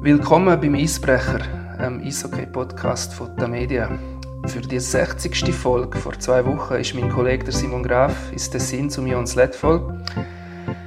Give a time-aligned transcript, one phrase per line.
[0.00, 1.40] Willkommen beim Eisbrecher,
[1.76, 3.98] einem Eishockey-Podcast von der Media.
[4.46, 5.52] Für die 60.
[5.52, 10.00] Folge vor zwei Wochen ist mein Kollege Simon Graf ins Tessin zu mir ans Letfol.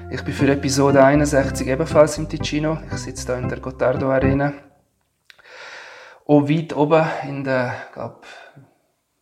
[0.10, 2.78] Ich bin für Episode 61 ebenfalls im Ticino.
[2.89, 4.53] Ich sitze hier in der Gottardo Arena.
[6.25, 7.69] Auch weit oben in den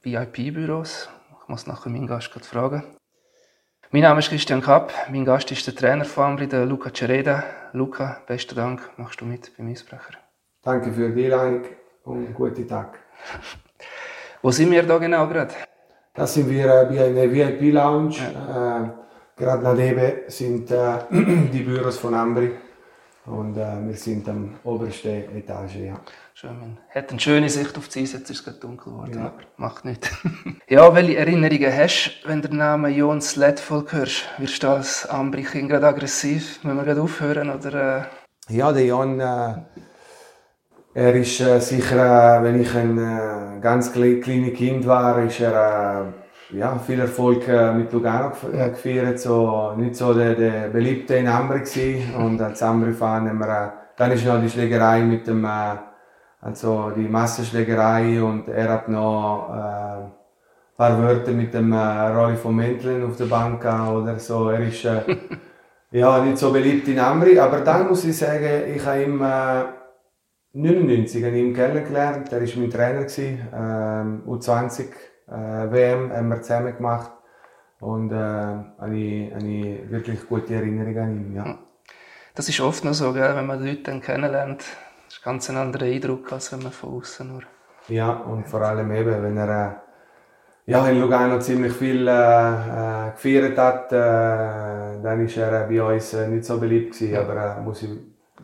[0.03, 1.09] VIP-Büros.
[1.41, 2.98] Ich muss nachher meinen Gast fragen.
[3.91, 4.93] Mein Name ist Christian Kapp.
[5.09, 7.43] Mein Gast ist der Trainer von Ambri, der Luca Cereda.
[7.73, 10.13] Luca, besten Dank, machst du mit beim Eisbrecher.
[10.61, 11.63] Danke für die Einladung
[12.03, 12.99] und guten Tag.
[14.43, 15.55] Wo sind wir da genau gerade?
[16.13, 18.17] Das sind wir äh, bei einer VIP-Lounge.
[18.17, 18.83] Ja.
[18.83, 18.89] Äh,
[19.35, 20.99] gerade daneben sind äh,
[21.51, 22.51] die Büros von Ambri
[23.29, 25.75] und äh, wir sind am obersten Etage.
[25.75, 25.99] Ja.
[26.33, 29.13] Schön, man hat eine schöne Sicht auf die Eis, jetzt ist es gerade dunkel geworden,
[29.15, 29.25] ja.
[29.25, 30.09] aber macht nichts.
[30.67, 34.23] ja, welche Erinnerungen hast du, wenn du den Namen Jon Sledvoll hörst?
[34.37, 36.63] Wirst du als Ambri-Kind gerade aggressiv?
[36.63, 37.49] Müssen wir gerade aufhören?
[37.49, 38.07] Oder,
[38.49, 38.55] äh?
[38.55, 39.53] Ja, der Jon, äh,
[40.93, 44.25] er ist äh, sicher, äh, wenn ich ein äh, ganz kleines
[44.57, 46.13] Kind war, ist er
[46.51, 52.15] ja, viel Erfolg mit Lugano gefeiert, so, nicht so der, der Beliebte in Ambri gewesen.
[52.15, 55.45] Und als Ambri-Fan haben wir, dann ist noch die Schlägerei mit dem
[56.41, 60.11] also die Massenschlägerei und er hat noch äh, ein
[60.77, 64.49] paar Wörter mit dem äh, Rolli von Mentlen auf der Bank oder so.
[64.49, 65.01] Er ist äh,
[65.91, 69.65] ja, nicht so beliebt in Amri, aber dann muss ich sagen, ich habe ihn äh,
[70.53, 72.31] 99 an ihm kennengelernt.
[72.31, 74.85] Er war mein Trainer, gewesen, äh, U20
[75.31, 77.11] äh, WM haben wir zusammen gemacht
[77.79, 81.35] und äh, habe ich, habe ich wirklich gute Erinnerungen an ihn.
[81.35, 81.57] Ja.
[82.35, 84.63] Das ist oft noch so, gell, wenn man Leute dann kennenlernt
[85.09, 87.41] das ist ganz ein anderer Eindruck, als wenn man von außen nur.
[87.87, 89.71] Ja, und vor allem eben, wenn er
[90.67, 93.95] äh, ja, in Lugano ziemlich viel äh, äh, gefeiert hat, äh,
[95.01, 97.21] dann war er bei uns äh, nicht so beliebt gewesen, ja.
[97.21, 97.89] aber äh, muss ich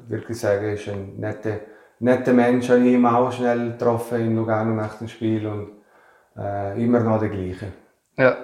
[0.07, 1.59] wirklich sagen, er ist ein netter,
[1.99, 5.69] netter Mensch, habe ich ihn auch schnell getroffen in Lugano nach dem Spiel und
[6.37, 7.71] äh, immer noch der gleiche.
[8.17, 8.37] Ja,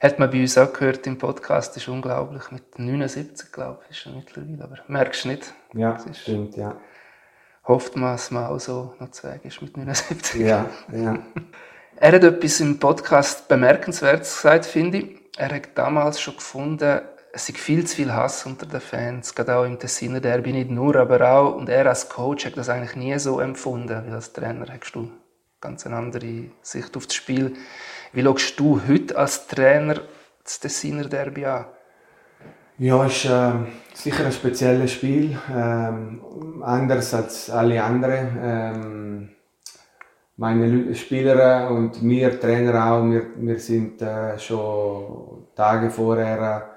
[0.00, 3.96] hat man bei uns auch gehört im Podcast, das ist unglaublich, mit 79 glaube ich,
[3.96, 5.54] ist er mittlerweile, aber merkst du nicht?
[5.72, 6.76] Ja, das stimmt, ja
[7.66, 10.40] hofft man, dass man auch so noch zu Weg ist mit 79.
[10.40, 11.18] Ja, ja.
[11.98, 15.16] Er hat etwas im Podcast bemerkenswertes gesagt, finde ich.
[15.38, 17.00] Er hat damals schon gefunden,
[17.32, 20.70] es sei viel zu viel Hass unter den Fans, gerade auch im Tessiner Derby nicht
[20.70, 24.34] nur, aber auch, und er als Coach hat das eigentlich nie so empfunden, wie als
[24.34, 25.10] Trainer hast du
[25.60, 27.54] ganz eine andere Sicht auf das Spiel.
[28.12, 30.00] Wie schaust du heute als Trainer
[30.42, 31.66] das Tessiner Derby an?
[32.78, 33.52] Ja, es ist äh,
[33.94, 38.38] sicher ein spezielles Spiel, ähm, anders als alle anderen.
[38.38, 39.28] Ähm,
[40.36, 46.76] meine Spieler und wir Trainer auch, wir, wir sind äh, schon Tage vorher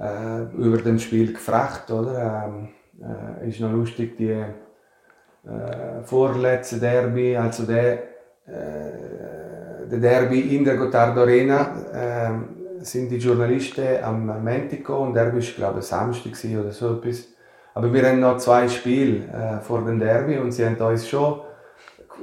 [0.00, 2.46] äh, über dem Spiel gefragt, oder?
[2.46, 2.68] Ähm,
[3.02, 8.13] äh, ist noch lustig, die äh, vorletzte Derby, also der,
[8.46, 12.48] der Derby in der Gotthard Arena, ähm,
[12.80, 17.28] sind die Journalisten am Mentico und er war, glaube ich, Samstag oder so etwas.
[17.74, 21.40] Aber wir haben noch zwei Spiele äh, vor dem Derby und sie haben uns schon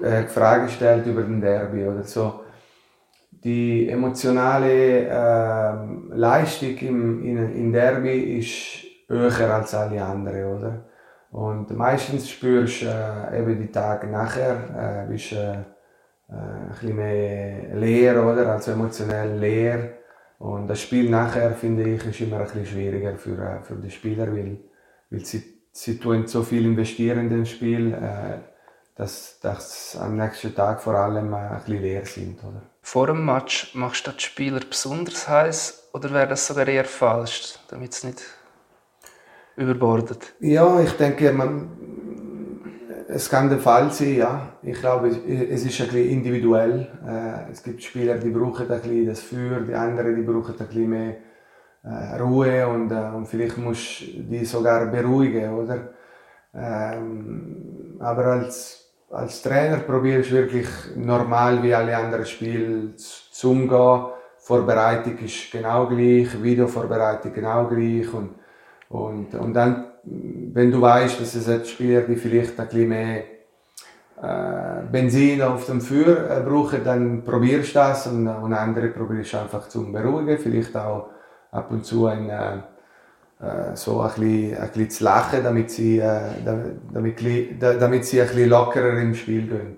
[0.02, 2.42] äh, Fragen gestellt über den Derby oder so.
[3.44, 10.86] Die emotionale äh, Leistung im in, in Derby ist höher als alle anderen, oder?
[11.32, 15.56] Und meistens spürst du äh, eben die Tage nachher, äh, bist äh,
[16.36, 18.48] ein bisschen mehr leer, oder?
[18.50, 19.94] Also emotionell leer.
[20.40, 23.92] Und das Spiel nachher, finde ich, ist immer ein bisschen schwieriger für, äh, für die
[23.92, 24.58] Spieler, weil,
[25.10, 28.40] weil sie, sie tun so viel investieren in das Spiel, äh,
[28.96, 32.44] dass, dass am nächsten Tag vor allem äh, ein bisschen leer sind.
[32.44, 32.64] Oder?
[32.82, 37.60] Vor dem Match machst du die Spieler besonders heiß oder wäre das sogar eher falsch,
[37.70, 38.24] damit es nicht
[39.56, 40.34] überbordet?
[40.40, 41.70] Ja, ich denke, man,
[43.14, 44.54] es kann der Fall sein, ja.
[44.62, 46.88] Ich glaube, es ist ein bisschen individuell.
[47.06, 50.68] Äh, es gibt Spieler, die brauchen ein bisschen das Feuer, die anderen, die brauchen ein
[50.68, 51.16] bisschen mehr
[51.84, 55.90] äh, Ruhe und, äh, und vielleicht musst du die sogar beruhigen, oder?
[56.54, 64.06] Ähm, aber als, als Trainer probierst du wirklich normal wie alle anderen Spiele zu umgehen.
[64.38, 68.36] Vorbereitung ist genau gleich, Videovorbereitung genau gleich und,
[68.90, 73.24] und, und dann wenn du weißt, dass es jetzt Spieler, die vielleicht ein bisschen mehr
[74.22, 79.34] äh, Benzin auf dem Feuer äh, brauchen, dann probierst du das und, und andere probierst
[79.34, 81.10] du einfach zum Beruhigen, vielleicht auch
[81.52, 82.58] ab und zu ein, äh,
[83.40, 87.20] äh so ein bisschen, ein bisschen zu lachen, damit sie, äh, damit,
[87.60, 89.78] damit sie ein bisschen lockerer im Spiel gehen.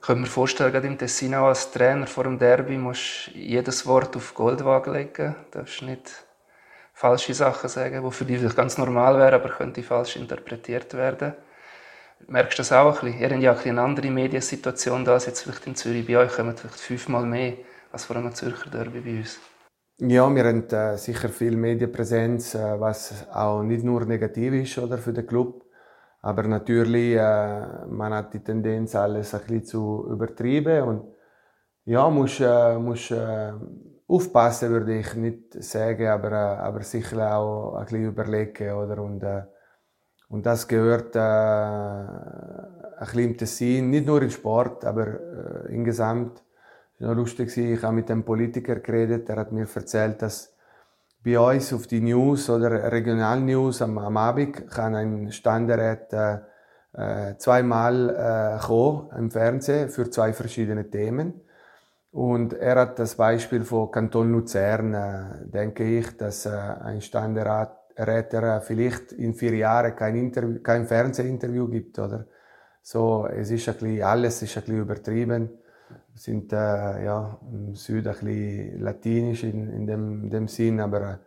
[0.00, 3.86] Ich könnte mir vorstellen, gerade im Tessin als Trainer vor dem Derby musst du jedes
[3.86, 5.36] Wort auf Goldwagen legen.
[5.50, 6.24] Du darfst nicht
[7.00, 11.32] falsche Sachen sagen, die für dich ganz normal wären, aber könnte falsch interpretiert werden.
[12.28, 13.40] Merkst du das auch ein bisschen?
[13.40, 16.06] Ihr habt ja eine andere Mediensituation da als jetzt vielleicht in Zürich.
[16.06, 17.54] Bei euch kommen vielleicht fünfmal mehr
[17.90, 19.40] als vor einem Zürcher Derby bei uns.
[19.96, 24.98] Ja, wir haben äh, sicher viel Medienpräsenz, äh, was auch nicht nur negativ ist oder,
[24.98, 25.64] für den Club.
[26.20, 30.82] Aber natürlich, äh, man hat die Tendenz, alles ein bisschen zu übertreiben.
[30.82, 31.14] Und
[31.86, 33.52] ja, muss, äh, muss äh,
[34.10, 38.72] aufpassen, würde ich nicht sagen, aber, äh, aber sicher auch ein bisschen überlegen.
[38.72, 39.02] Oder?
[39.02, 39.42] Und, äh,
[40.28, 46.42] und das gehört äh, ein bisschen im Tessin, nicht nur im Sport, aber äh, insgesamt
[46.98, 47.56] war noch lustig.
[47.56, 50.54] Ich habe mit einem Politiker geredet, der hat mir erzählt, dass
[51.22, 56.38] bei uns auf die News oder Regionalnews am, am Abend kann ein Ständerat äh,
[56.92, 61.40] äh, zweimal äh, kommen im Fernsehen für zwei verschiedene Themen.
[62.12, 67.78] Und er hat das Beispiel von Kanton Luzern, äh, denke ich, dass äh, ein Ständerat
[67.94, 72.26] äh, vielleicht in vier Jahren kein, Interview, kein Fernsehinterview gibt, oder?
[72.82, 75.50] So, es ist ein bisschen, alles ist ein bisschen übertrieben
[76.14, 81.20] sind äh, ja, im Süden ein bisschen latinisch in, in, dem, in dem Sinn, aber,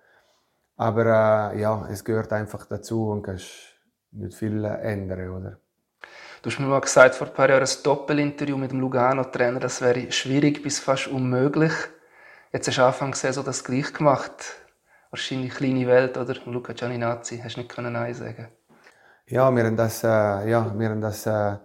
[0.76, 3.76] aber ja, es gehört einfach dazu und kannst
[4.12, 5.63] nicht viel ändern, oder?
[6.44, 9.80] Du hast mir mal gesagt, vor ein paar Jahren ein Doppelinterview mit dem Lugano-Trainer, das
[9.80, 11.72] wäre schwierig bis fast unmöglich.
[12.52, 14.44] Jetzt hast du Anfang so das gleich gemacht.
[15.10, 16.36] Wahrscheinlich kleine Welt, oder?
[16.46, 18.50] Luca Gianninazzi, hast du nicht Nein sagen
[19.28, 20.08] Ja, wir haben das, äh,
[20.50, 21.56] ja, wir haben das äh,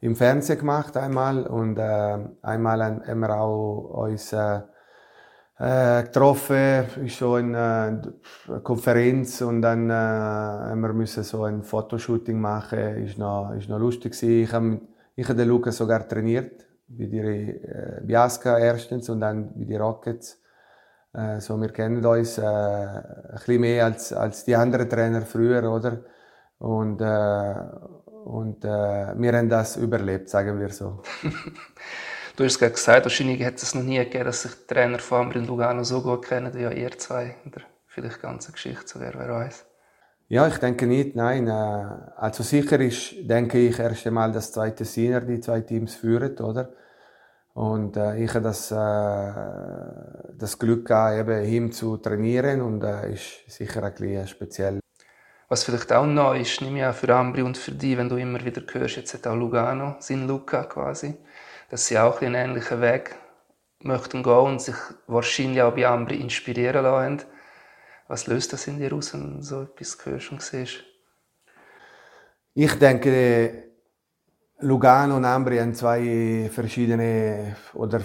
[0.00, 4.62] im Fernsehen gemacht einmal und äh, einmal haben wir auch uns äh,
[5.58, 8.14] äh, getroffen, ist so eine
[8.48, 13.68] äh, Konferenz und dann äh, haben wir müssen so ein Fotoshooting machen, ist noch, ist
[13.68, 14.42] noch lustig gewesen.
[14.42, 14.80] Ich habe
[15.14, 19.80] ich hab den Lukas sogar trainiert, bei der äh, Biasca erstens und dann bei den
[19.80, 20.40] Rockets.
[21.12, 23.02] Äh, so, wir kennen uns äh, ein
[23.34, 26.02] bisschen mehr als, als die anderen Trainer früher, oder?
[26.58, 27.54] Und, äh,
[28.24, 31.02] und äh, wir haben das überlebt, sagen wir so.
[32.36, 34.98] du hast es gerade gesagt, wahrscheinlich hat es noch nie gegeben, dass sich die Trainer
[34.98, 37.36] von Ambri und Lugano so gut kennen wie ihr zwei.
[37.46, 39.66] Oder vielleicht die ganze Geschichte sogar, wer weiß.
[40.28, 41.46] Ja, ich denke nicht, nein.
[41.46, 41.52] Äh,
[42.16, 46.72] also sicher ist, denke ich, erst einmal, dass zwei Tessiner die zwei Teams führen, oder?
[47.54, 53.12] Und äh, ich habe das, äh, das Glück gehabt, eben ihm zu trainieren und äh,
[53.12, 54.80] ist sicher ein bisschen speziell.
[55.48, 58.16] Was vielleicht auch neu ist, nehme ich auch für Ambri und für die, wenn du
[58.16, 61.18] immer wieder hörst, jetzt hat auch Lugano, Sin Luca quasi,
[61.72, 63.16] dass sie auch einen ähnlichen Weg
[63.80, 64.74] möchten gehen und sich
[65.06, 67.22] wahrscheinlich auch bei Ambri inspirieren lassen.
[68.08, 70.84] Was löst das in dir aus, wenn du so etwas hörst und siehst?
[72.52, 73.70] Ich denke,
[74.58, 78.02] Lugano und Ambri haben zwei verschiedene oder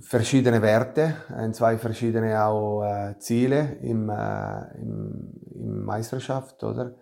[0.00, 1.16] verschiedene Werte,
[1.50, 6.94] zwei verschiedene auch äh, Ziele im, äh, im, im, Meisterschaft, oder?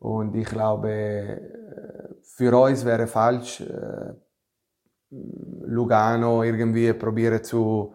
[0.00, 4.14] Und ich glaube, äh, für uns wäre falsch, äh,
[5.66, 7.94] Lugano irgendwie probieren zu,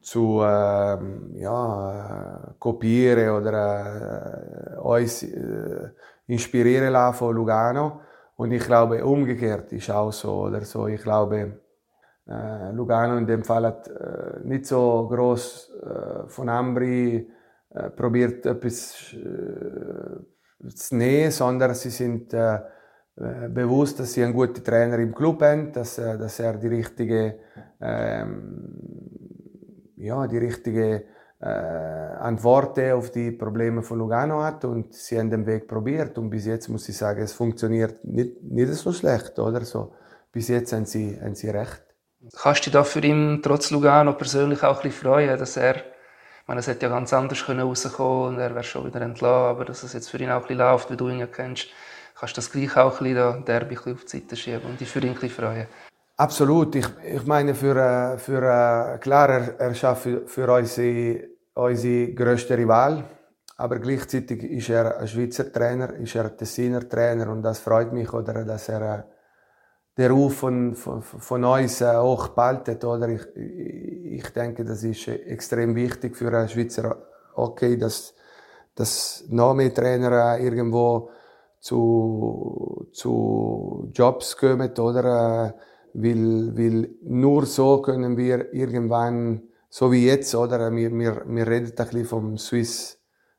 [0.00, 0.98] zu äh,
[1.40, 5.90] ja, kopieren oder äh, uns äh,
[6.26, 8.00] inspirieren lassen von Lugano.
[8.36, 10.86] Und ich glaube, umgekehrt ist auch so, oder so.
[10.88, 11.60] Ich glaube,
[12.26, 15.72] äh, Lugano in dem Fall hat äh, nicht so groß
[16.28, 17.30] von Ambri
[17.94, 19.14] probiert etwas
[20.74, 22.34] zu nehmen, sondern sie sind
[23.16, 27.38] bewusst, dass sie einen guten Trainer im Club haben, dass, dass er die richtige,
[27.80, 28.72] ähm,
[29.96, 31.04] ja, die richtige
[31.40, 36.30] äh, Antworten auf die Probleme von Lugano hat und sie haben den Weg probiert und
[36.30, 39.94] bis jetzt muss ich sagen, es funktioniert nicht, nicht so schlecht, oder so.
[40.32, 41.82] Bis jetzt haben sie, haben sie recht.
[42.34, 45.76] Kannst du dich da für ihn trotz Lugano persönlich auch ein bisschen freuen, dass er,
[45.76, 49.48] ich meine, es hätte ja ganz anders können rauskommen und er wäre schon wieder entlassen,
[49.48, 51.68] aber dass es jetzt für ihn auch ein bisschen läuft, wie du ihn ja kennst,
[52.18, 55.00] kannst du das gleich auch ein bisschen Derby auf die Seite schieben und dich für
[55.00, 55.66] ihn ein bisschen freuen?
[56.16, 56.74] Absolut.
[56.76, 62.12] Ich, ich meine, für, äh, für äh, klar, er, er schafft für, für unsere, unsere
[62.14, 63.04] grösste Rival,
[63.58, 68.10] aber gleichzeitig ist er ein Schweizer Trainer, ist er Tessiner Trainer und das freut mich,
[68.12, 69.02] oder, dass er äh,
[69.98, 72.84] der Ruf von, von, von uns auch behalten.
[72.84, 73.08] Oder?
[73.08, 76.96] Ich, ich denke, das ist extrem wichtig für einen Schweizer
[77.34, 78.14] Hockey, dass,
[78.74, 81.10] dass noch mehr Trainer irgendwo
[81.60, 84.70] zu, zu Jobs kommen.
[84.78, 85.54] Oder?
[85.94, 90.70] Weil, weil nur so können wir irgendwann, so wie jetzt, oder?
[90.72, 92.98] Wir, wir, wir reden ein bisschen vom Swiss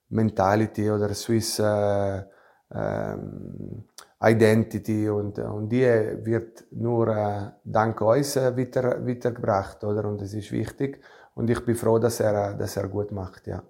[0.10, 2.24] Mentality oder Swiss äh,
[2.72, 3.84] ähm,
[4.22, 5.86] Identity und, und die
[6.24, 10.06] wird nur äh, dank uns äh, weiter, weitergebracht, oder?
[10.06, 11.02] Und das ist wichtig.
[11.36, 13.62] Und ich bin froh, dass er, dass er gut macht, ja.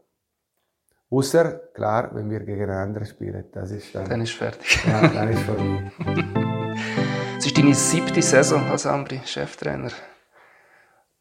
[1.10, 4.10] Außer, klar, wenn wir gegeneinander spielen, das ist dann.
[4.10, 4.86] Dann ist fertig.
[4.86, 5.92] Ja, dann ist vorbei.
[7.38, 9.92] ist deine siebte Saison als Ambri Cheftrainer.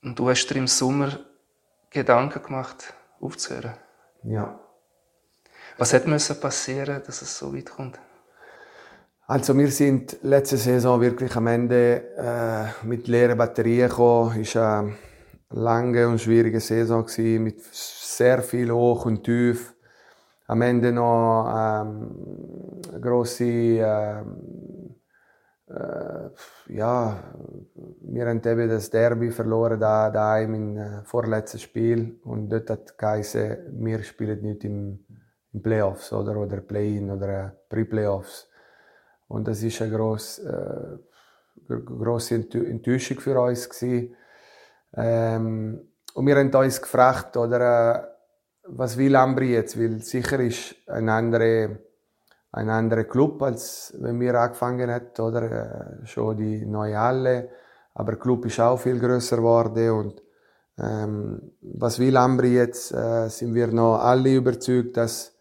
[0.02, 1.20] Und du hast dir im Sommer
[1.90, 3.74] Gedanken gemacht, aufzuhören.
[4.24, 4.58] Ja.
[5.78, 8.00] Was hätte müssen passieren, dass es so weit kommt?
[9.28, 14.40] Also wir sind letzte Saison wirklich am Ende äh, mit leeren Batterien gekommen.
[14.40, 14.96] Es war eine
[15.50, 19.75] lange und schwierige Saison gewesen, mit sehr viel Hoch und Tief.
[20.48, 24.96] Am Ende noch ähm, große ähm,
[25.68, 26.30] äh,
[26.68, 27.18] ja,
[28.02, 32.96] wir haben eben das Derby verloren da daheim im äh, vorletzten Spiel und dort hat
[32.96, 35.04] geheißen, wir spielen nicht im,
[35.52, 38.48] im Playoffs oder oder Play-in oder Pre-Playoffs
[39.28, 41.00] und das ist eine grosse,
[41.68, 44.14] äh, grosse Enttäuschung für uns gewesen.
[44.94, 45.80] Ähm,
[46.14, 48.15] und wir haben uns gefragt, oder, äh,
[48.68, 49.78] was will Ambri jetzt?
[49.78, 51.78] Weil sicher ist ein anderer,
[52.52, 56.00] ein anderer Club, als wenn wir angefangen haben, oder?
[56.02, 57.50] Äh, schon die neue Halle.
[57.94, 60.22] Aber der Club ist auch viel größer geworden und
[60.78, 62.92] ähm, was will Ambri jetzt?
[62.92, 65.34] Äh, sind wir noch alle überzeugt, dass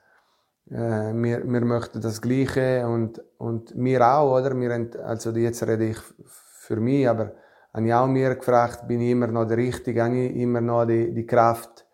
[0.70, 4.58] äh, wir, wir möchten das Gleiche und, und wir auch, oder?
[4.58, 7.34] Wir haben, also jetzt rede ich für mich, aber
[7.74, 10.86] habe ich auch mir gefragt, bin ich immer noch der Richtige, habe ich immer noch
[10.86, 11.85] die, die Kraft,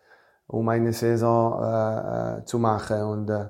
[0.46, 3.02] um eine Saison äh, äh, zu machen.
[3.02, 3.48] Und, äh,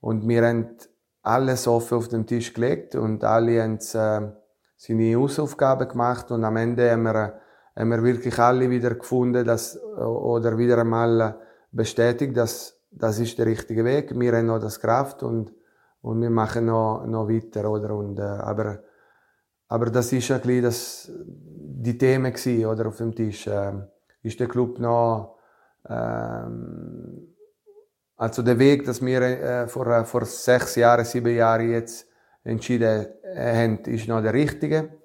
[0.00, 0.76] und wir haben
[1.22, 4.32] alles offen auf den Tisch gelegt und alle haben äh,
[4.76, 7.40] seine Hausaufgaben gemacht und am Ende haben wir,
[7.74, 11.38] haben wir wirklich alle wieder gefunden, dass, oder wieder einmal
[11.72, 14.18] bestätigt, dass das ist der richtige Weg.
[14.18, 15.52] Wir haben noch das Kraft und,
[16.00, 17.94] und wir machen noch, noch weiter, oder?
[17.94, 18.82] Und, äh, aber,
[19.68, 23.48] aber das ist ein bisschen das, die Themen gewesen, oder, auf dem Tisch.
[23.48, 23.86] Ähm,
[24.22, 25.33] ist der Club noch,
[28.16, 32.06] also der Weg, dass wir äh, vor, äh, vor sechs Jahren, sieben Jahren jetzt
[32.42, 34.98] entschieden haben, ist noch der richtige.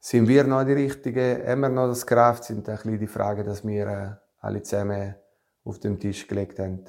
[0.00, 1.44] Sind wir noch die Richtige?
[1.46, 2.44] Haben wir noch das Kraft?
[2.44, 5.14] Sind ein bisschen die Fragen, dass wir äh, alle zusammen
[5.64, 6.84] auf den Tisch gelegt haben.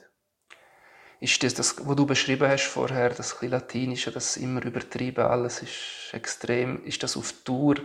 [1.20, 6.14] Ist das, das was du beschrieben hast vorher, das Latinische, das immer übertrieben, alles ist
[6.14, 7.76] extrem, ist das auf Tour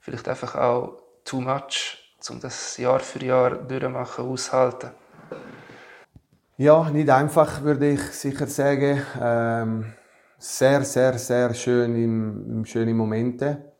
[0.00, 1.98] vielleicht einfach auch too much,
[2.28, 4.90] um das Jahr für Jahr durchmachen, aushalten?
[6.56, 9.02] Ja, nicht einfach, würde ich sicher sagen.
[9.18, 9.92] Ähm,
[10.38, 13.72] sehr, sehr, sehr schön im, im schöne Momente.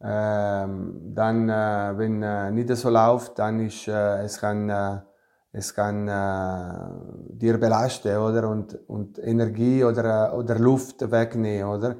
[0.00, 5.00] Ähm, dann, äh, wenn äh, nicht so läuft, dann ist äh, es kann äh,
[5.52, 11.96] es kann äh, dir belasten oder und, und Energie oder, oder Luft wegnehmen oder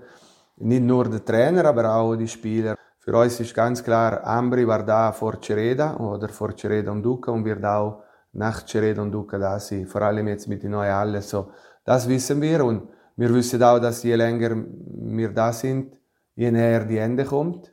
[0.57, 2.77] nicht nur der Trainer, aber auch die Spieler.
[3.05, 7.33] Für uns ist ganz klar, Ambri war da vor Cereda oder vor Cereda und Duca
[7.33, 9.89] und wird auch nach Cereda und Duca da sein.
[9.89, 11.21] Vor allem jetzt mit den neuen Halle.
[11.21, 11.51] So,
[11.85, 15.97] das wissen wir und wir wissen auch, dass je länger wir da sind,
[16.37, 17.73] je näher die Ende kommt.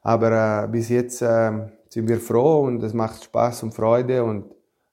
[0.00, 1.52] Aber äh, bis jetzt äh,
[1.90, 4.50] sind wir froh und es macht Spaß und Freude und,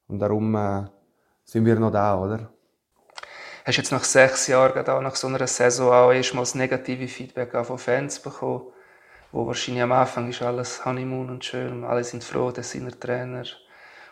[0.09, 0.83] und darum äh,
[1.45, 2.51] sind wir noch da, oder?
[3.63, 7.53] Hast du jetzt nach sechs Jahren, auch nach so einer Saison, auch erstmals negative Feedback
[7.65, 8.63] von Fans bekommen?
[9.37, 13.43] Wo wahrscheinlich am Anfang ist alles Honeymoon und schön alle sind froh, dass sie Trainer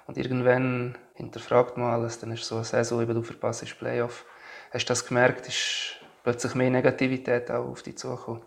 [0.05, 4.23] und irgendwann hinterfragt man alles, dann ist so eine Saison, eben du verpasst das Playoff.
[4.71, 8.43] Hast du das gemerkt, ist plötzlich mehr Negativität auch auf dich zugekommen?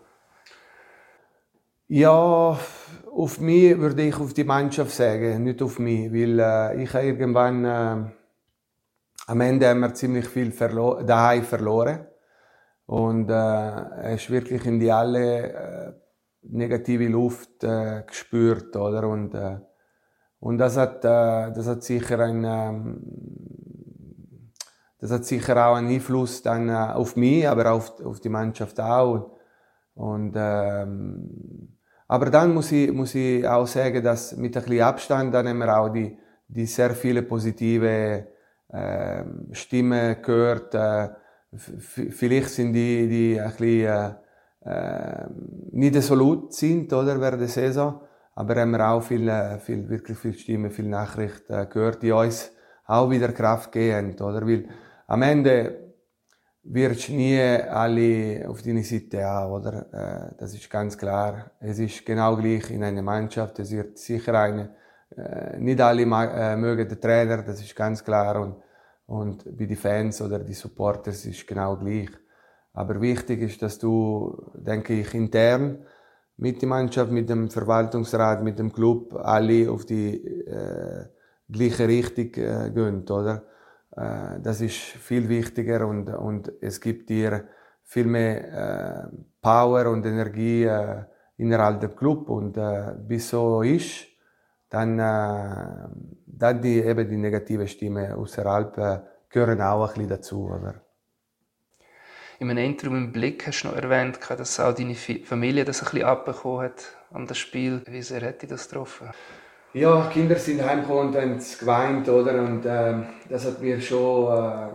[1.89, 2.57] Ja,
[3.11, 7.07] auf mich würde ich auf die Mannschaft sagen, nicht auf mich, weil äh, ich habe
[7.07, 8.11] irgendwann äh,
[9.27, 12.07] am Ende haben wir ziemlich viel verlo daheim verloren
[12.85, 16.08] und äh, es ist wirklich in die alle äh,
[16.51, 19.07] negative Luft äh, gespürt, oder?
[19.07, 19.57] Und, äh,
[20.39, 23.01] und das hat, äh, das hat sicher ein, ähm,
[24.99, 28.79] das hat sicher auch einen Einfluss dann äh, auf mich, aber auf, auf die Mannschaft
[28.79, 29.37] auch.
[29.95, 31.77] Und, ähm,
[32.07, 35.77] aber dann muss ich, muss ich auch sagen, dass mit ein bisschen Abstand dann wir
[35.77, 38.27] auch die, die sehr viele positive
[38.69, 40.73] äh, Stimmen gehört.
[40.73, 41.09] Äh,
[41.51, 44.15] vielleicht sind die, die ein bisschen,
[44.65, 45.25] äh, äh,
[45.71, 48.01] nicht so laut sind oder, während der Saison,
[48.35, 52.51] aber haben wir auch viel, viel, wirklich viele Stimmen, viele Nachrichten äh, gehört, die uns
[52.85, 54.13] auch wieder Kraft geben.
[54.19, 54.45] Oder?
[54.45, 54.67] Weil
[55.07, 55.93] am Ende
[56.63, 59.93] wirst du nie alle auf deine Seite haben, oder?
[59.93, 61.51] Äh, das ist ganz klar.
[61.59, 63.59] Es ist genau gleich in einer Mannschaft.
[63.59, 64.75] Es wird sicher eine,
[65.15, 68.41] äh, nicht alle äh, mögen den Trainer, das ist ganz klar.
[68.41, 68.55] Und,
[69.05, 72.09] und bei den Fans oder den Supporters ist es genau gleich.
[72.73, 75.85] Aber wichtig ist, dass du, denke ich, intern
[76.37, 81.05] mit der Mannschaft, mit dem Verwaltungsrat, mit dem Club alle auf die äh,
[81.49, 83.43] gleiche Richtung äh, gehen, oder?
[83.95, 87.47] Äh, das ist viel wichtiger und, und es gibt dir
[87.83, 91.03] viel mehr äh, Power und Energie äh,
[91.37, 94.05] innerhalb des Club und äh, bis so ist,
[94.69, 95.89] dann, äh,
[96.27, 98.99] dann die, eben die negativen Stimmen außerhalb äh,
[99.29, 100.45] gehören auch ein bisschen dazu.
[100.45, 100.75] Oder?
[102.41, 105.91] In einem Interview im Blick hast du noch erwähnt, dass auch deine Familie das ein
[105.91, 107.81] bisschen abbekommen hat an das Spiel.
[107.85, 109.09] Wie sehr dich das getroffen?
[109.73, 112.41] Ja, Kinder sind heimgekommen und haben geweint, oder?
[112.41, 112.93] Und äh,
[113.27, 114.69] das hat mir schon, äh,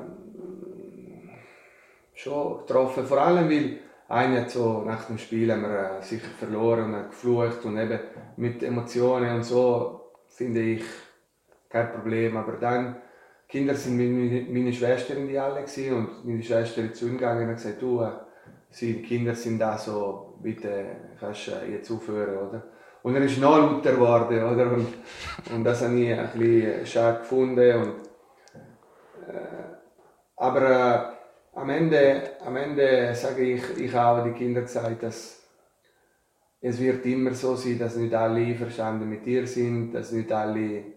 [2.13, 3.07] schon getroffen.
[3.07, 3.79] Vor allem, weil
[4.11, 7.99] einer so nach dem Spiel haben wir äh, sicher verloren und geflucht und eben
[8.37, 10.85] mit Emotionen und so finde ich
[11.71, 12.37] kein Problem.
[12.37, 12.97] Aber dann,
[13.55, 17.45] Kinder sind meine, meine Schwester in die Halle und meine Schwester ist zu ihm gegangen
[17.45, 18.11] und hat gesagt, du, äh,
[18.81, 20.87] die Kinder sind da so, bitte
[21.21, 22.65] kannst du äh, jetzt aufhören, oder?
[23.05, 24.73] Und er ist noch lauter geworden, oder?
[24.73, 24.89] Und,
[25.55, 27.77] und das habe ich ein bisschen schade gefunden.
[27.77, 27.95] Und,
[29.33, 29.77] äh,
[30.35, 31.15] aber
[31.55, 35.47] äh, am Ende, am Ende sage ich, ich habe Kindern gesagt, dass
[36.61, 40.94] es wird immer so sein, dass nicht alle einverstanden mit dir sind, dass nicht alle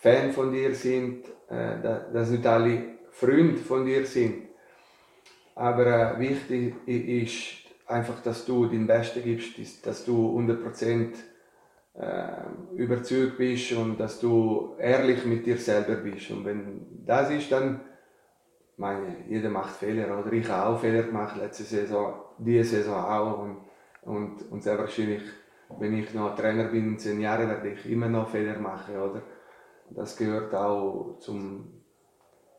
[0.00, 1.80] Fan von dir sind, äh,
[2.12, 4.48] dass nicht alle Freunde von dir sind.
[5.54, 11.12] Aber äh, wichtig ist einfach, dass du dein Bestes gibst, dass du 100%
[11.94, 12.26] äh,
[12.76, 16.30] überzeugt bist und dass du ehrlich mit dir selber bist.
[16.30, 17.80] Und wenn das ist, dann
[18.78, 20.32] meine, jeder macht Fehler, oder?
[20.32, 23.42] Ich habe auch Fehler gemacht, letzte Saison, diese Saison auch.
[23.42, 23.56] Und,
[24.02, 25.22] und, und sehr wahrscheinlich,
[25.78, 29.22] wenn ich noch Trainer bin in zehn Jahren, werde ich immer noch Fehler machen, oder?
[29.90, 31.82] Das gehört auch zum,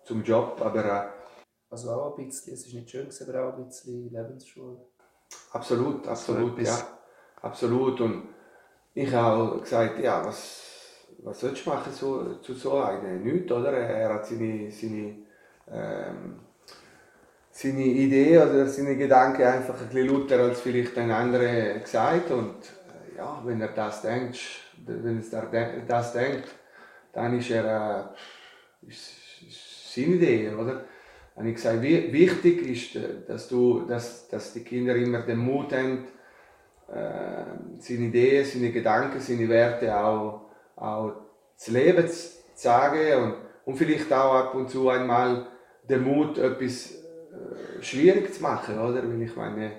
[0.03, 1.13] zum Job, aber...
[1.69, 4.77] Also auch ein bisschen, es ist nicht schön, aber auch ein bisschen Lebensschule.
[5.51, 6.77] Absolut, absolut, so ja.
[7.41, 8.01] Absolut.
[8.01, 8.27] Und
[8.93, 13.23] ich habe gesagt, ja, was, was sollst du machen zu, zu so einem?
[13.23, 13.71] Nichts, oder?
[13.71, 15.19] Er hat seine, seine
[15.69, 16.41] ähm,
[17.51, 22.55] seine Idee oder seine Gedanken einfach ein bisschen lauter als vielleicht ein anderer gesagt und
[22.55, 24.39] äh, ja, wenn er das denkt,
[24.85, 26.47] wenn er das denkt,
[27.13, 28.13] dann ist er
[28.81, 30.85] äh, ist, ist seine Idee, oder?
[31.35, 35.73] Habe ich gesagt, wichtig ist, äh, dass, du, dass, dass die Kinder immer den Mut
[35.73, 36.07] haben,
[36.87, 41.13] äh, seine Ideen, seine Gedanken, seine Werte auch, auch
[41.55, 45.47] zu leben, zu sagen und, und vielleicht auch ab und zu einmal
[45.87, 49.03] den Mut, etwas äh, schwierig zu machen, oder?
[49.03, 49.71] Weil ich meine,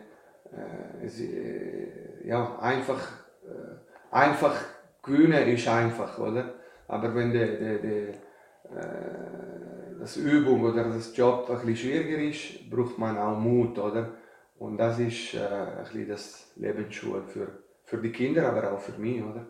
[0.53, 3.01] äh, es, äh, ja, einfach,
[3.45, 4.57] äh, einfach
[5.03, 6.55] gewinnen ist einfach, oder?
[6.92, 12.68] Aber wenn der, der, der, äh, das Übung oder das Job ein bisschen schwieriger ist,
[12.70, 14.14] braucht man auch Mut, oder?
[14.59, 18.98] Und das ist äh, ein bisschen das Lebensschule für, für die Kinder, aber auch für
[19.00, 19.46] mich, oder?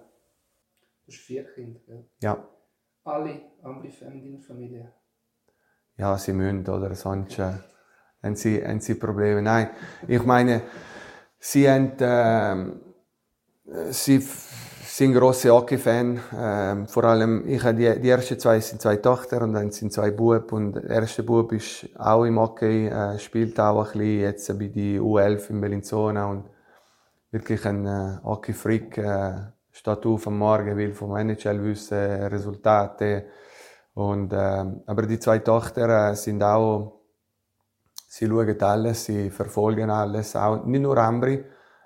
[1.05, 2.05] Du hast vier Kinder, gell?
[2.22, 2.48] Ja.
[3.02, 4.92] Alle Ambri-Fan in deiner Familie?
[5.96, 7.55] ja, sie müssen, oder sonst äh,
[8.22, 9.42] haben, sie, haben sie Probleme.
[9.42, 9.70] Nein,
[10.07, 10.62] ich meine,
[11.38, 14.22] sie haben, äh, sie
[14.96, 16.16] sind grosse Hockey-Fan.
[16.16, 19.90] Äh, vor allem, ich habe die, die ersten zwei sind zwei Tochter und dann sind
[19.90, 24.20] zwei Bub und der erste Bub ist auch im Hockey, äh, spielt auch ein bisschen
[24.20, 26.44] jetzt bei die U11 in Bellinzona und
[27.31, 28.98] wirklich ein äh, Hockey-Freak.
[28.98, 29.35] Äh,
[29.70, 33.24] steht auf am Morgen, will vom NHL wissen, Resultate,
[33.94, 37.00] und, äh, aber die zwei Töchter äh, sind auch,
[38.09, 41.42] sie schauen alles, sie verfolgen alles, auch nicht nur Ambri,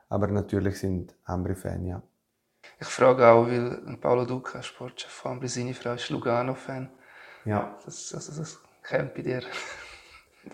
[0.09, 2.03] aber natürlich sind Ambri-Fan, ja.
[2.79, 6.91] Ich frage auch, weil Paolo Duca, Sportchef von Ambri, seine Frau ist Lugano-Fan.
[7.47, 7.77] Ja.
[7.85, 9.43] Das, also das kennt bei dir.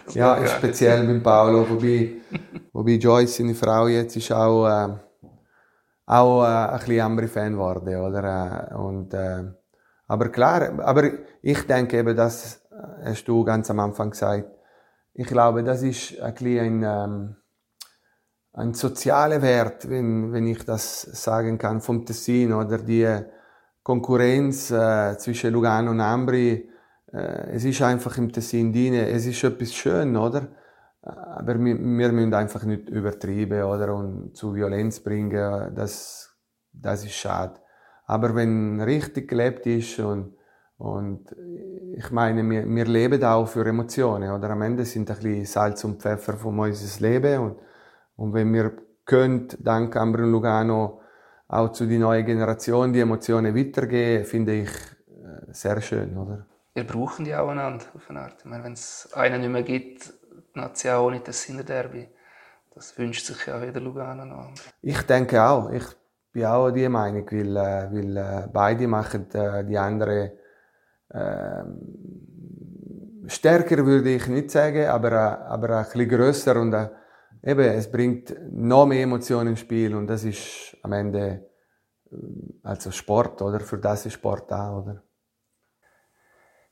[0.06, 2.12] Das ja, speziell mit Paolo, wobei,
[2.72, 4.88] wobei Joyce, seine Frau, jetzt ist auch, äh,
[6.06, 8.70] auch äh, ein bisschen Ambri-Fan geworden, oder?
[8.70, 9.44] Äh, und, äh,
[10.08, 11.10] aber klar, aber
[11.42, 14.48] ich denke eben, das äh, hast du ganz am Anfang gesagt.
[15.12, 17.36] Ich glaube, das ist ein, ein, ähm,
[18.54, 23.08] ein sozialer Wert, wenn, wenn ich das sagen kann, vom Tessin oder die
[23.82, 26.68] Konkurrenz äh, zwischen Lugano und Ambri.
[27.12, 30.48] Äh, es ist einfach im Tessin drin, es ist etwas schön, oder?
[31.02, 35.74] Aber wir, müssen einfach nicht übertreiben oder und zu Violenz bringen.
[35.74, 36.36] Das,
[36.72, 37.58] das ist schade.
[38.06, 40.36] Aber wenn richtig gelebt ist und,
[40.76, 41.34] und
[41.96, 44.50] ich meine, wir, wir leben auch für Emotionen, oder?
[44.50, 47.56] Am Ende sind ein bisschen Salz und Pfeffer von unserem Leben und,
[48.22, 48.72] und wenn wir
[49.04, 51.00] können, dank Ambro Lugano,
[51.48, 54.70] auch zu die neue Generation die Emotionen weitergeben, finde ich
[55.08, 56.46] äh, sehr schön, oder?
[56.72, 58.44] Wir brauchen die auch einander auf eine Art.
[58.44, 60.12] wenn es einen nicht mehr gibt,
[60.54, 62.08] es ja auch nicht das Derby.
[62.72, 64.52] Das wünscht sich ja wieder Lugano noch.
[64.80, 65.70] Ich denke auch.
[65.70, 65.84] Ich
[66.32, 69.26] bin auch die Meinung, weil, äh, weil äh, beide machen
[69.68, 70.32] die andere
[71.08, 71.64] äh,
[73.26, 76.88] stärker würde ich nicht sagen, aber, aber ein bisschen grösser und äh,
[77.42, 81.50] eben, es bringt noch mehr Emotionen ins Spiel und das ist am Ende
[82.10, 82.16] äh,
[82.62, 83.60] also Sport, oder?
[83.60, 85.02] Für das ist Sport auch, oder?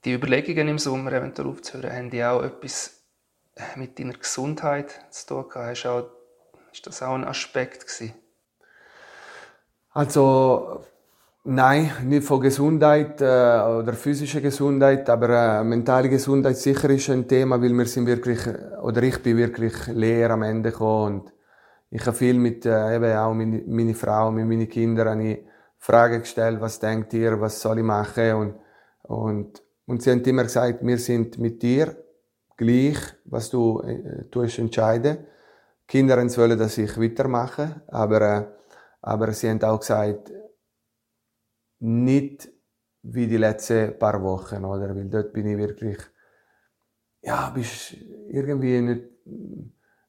[0.05, 3.05] Die Überlegungen im Sommer eventuell aufzuhören, haben die auch etwas
[3.77, 5.87] mit deiner Gesundheit zu tun gehabt?
[5.87, 6.11] Auch,
[6.73, 8.15] ist das auch ein Aspekt gewesen?
[9.91, 10.85] Also
[11.43, 17.27] Nein, nicht von Gesundheit äh, oder physischer Gesundheit, aber äh, mentale Gesundheit sicher ist ein
[17.27, 18.41] Thema, weil wir sind wirklich,
[18.83, 21.33] oder ich bin wirklich leer am Ende gekommen und
[21.89, 25.39] ich habe viel mit, äh, eben auch meine, meine Frau, mit meinen Kindern, eine
[25.79, 28.55] Fragen gestellt, was denkt ihr, was soll ich machen und,
[29.05, 31.97] und, und sie haben immer gesagt, wir sind mit dir
[32.59, 35.27] gleich, was du äh, tust, entscheiden.
[35.89, 38.45] Kinder wollen, dass ich weitermache, aber, äh,
[39.01, 40.31] aber sie haben auch gesagt,
[41.81, 42.49] nicht
[43.03, 44.95] wie die letzten paar Wochen, oder?
[44.95, 45.99] Weil dort bin ich wirklich,
[47.23, 47.97] ja, bist
[48.29, 49.03] irgendwie nicht,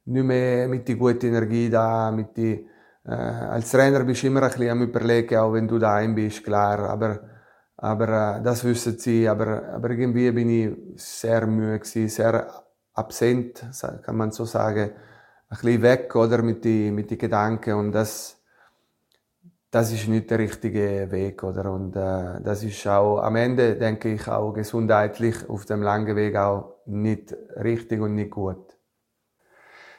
[0.05, 2.67] nicht mehr mit die gute Energie da, mit die,
[3.05, 6.43] äh, als Trainer bist du immer ein bisschen am überlegen, auch wenn du daheim bist,
[6.43, 7.21] klar, aber,
[7.77, 13.65] aber äh, das wissen sie, aber, aber irgendwie bin ich sehr müde gewesen, sehr absent,
[14.03, 14.91] kann man so sagen,
[15.51, 17.73] ein bisschen weg, oder, mit die, mit die Gedanken.
[17.73, 18.40] Und das,
[19.71, 21.71] das ist nicht der richtige Weg, oder?
[21.71, 26.35] Und äh, das ist auch am Ende, denke ich, auch gesundheitlich auf dem langen Weg
[26.35, 28.77] auch nicht richtig und nicht gut.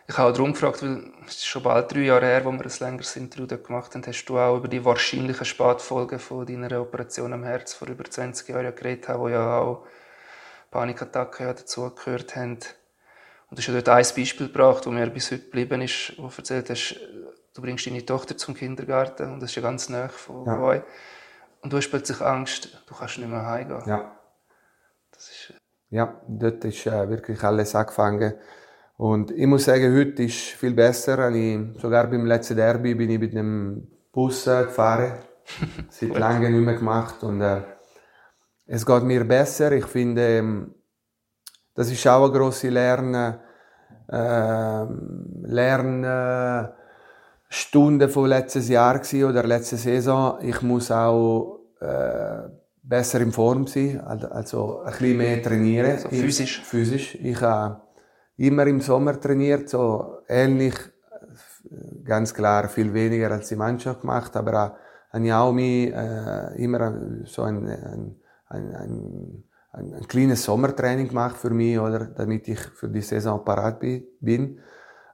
[0.07, 2.61] Ich habe auch darum gefragt, weil es ist schon bald drei Jahre her, wo wir
[2.61, 7.33] ein längeres Interview gemacht haben, hast du auch über die wahrscheinlichen Spätfolgen von deiner Operation
[7.33, 9.87] am Herz vor über 20 Jahren geredet, wo ja auch
[10.71, 12.59] Panikattacken ja dazugehört haben.
[13.49, 16.29] Und du hast ja dort ein Beispiel gebracht, das mir bis heute geblieben ist, wo
[16.29, 16.97] du erzählt hast,
[17.55, 20.61] du bringst deine Tochter zum Kindergarten und das ist ja ganz nah von ja.
[20.61, 20.83] euch.
[21.61, 23.83] Und du hast plötzlich Angst, du kannst nicht mehr heimgehen.
[23.87, 24.17] Ja.
[25.13, 28.35] Das ist, äh, ja, dort ist äh, wirklich alles angefangen.
[28.97, 31.31] Und ich muss sagen, heute ist es viel besser.
[31.31, 35.19] Ich, sogar beim letzten Derby bin ich mit einem Bus äh, gefahren.
[35.91, 37.23] Seit langem nicht mehr gemacht.
[37.23, 37.63] Und äh,
[38.67, 39.73] es geht mir besser.
[39.73, 40.75] Ich finde, ähm,
[41.75, 43.15] das ist auch eine grosse Lern,
[44.09, 44.87] äh,
[45.43, 46.05] Lern,
[47.55, 50.39] Stunde von letztes Jahr oder letzte Saison.
[50.41, 52.49] Ich muss auch äh,
[52.83, 55.91] besser in Form sein, also ein bisschen mehr trainieren.
[55.91, 56.61] Also physisch?
[56.61, 57.15] Ich, physisch.
[57.17, 57.83] Ich habe
[58.39, 60.75] immer im Sommer trainiert, so ähnlich,
[62.03, 66.65] ganz klar viel weniger als die Mannschaft gemacht, aber auch, habe ich auch mich, äh,
[66.65, 68.17] immer so ein, ein,
[68.49, 73.45] ein, ein ein, ein kleines Sommertraining gemacht für mich, oder, damit ich für die Saison
[73.45, 74.59] parat bin.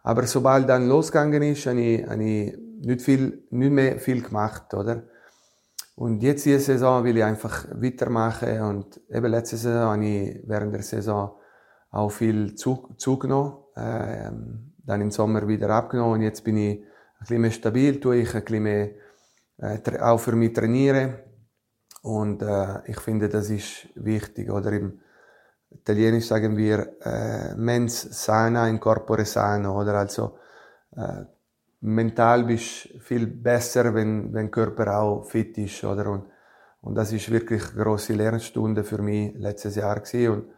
[0.02, 4.72] Aber sobald dann losgegangen ist, habe ich, habe ich nicht, viel, nicht mehr viel gemacht,
[4.74, 5.02] oder?
[5.96, 10.72] Und jetzt diese Saison will ich einfach weitermachen und eben letzte Saison habe ich während
[10.72, 11.32] der Saison
[11.90, 14.30] auch viel Zug, zugenommen, äh,
[14.84, 16.86] dann im Sommer wieder abgenommen und jetzt bin ich ein
[17.18, 18.90] bisschen mehr stabil, tue ich ein bisschen mehr
[19.58, 21.16] äh, auch für mich trainieren
[22.02, 25.00] und äh, ich finde, das ist wichtig, oder im
[25.70, 30.38] Italienisch sagen wir äh, mens sana in corpore sano, oder also
[30.96, 31.24] äh,
[31.80, 36.26] mental bist viel besser, wenn wenn Körper auch fit ist, oder und
[36.80, 40.32] und das ist wirklich eine grosse Lernstunde für mich letztes Jahr gewesen.
[40.32, 40.48] und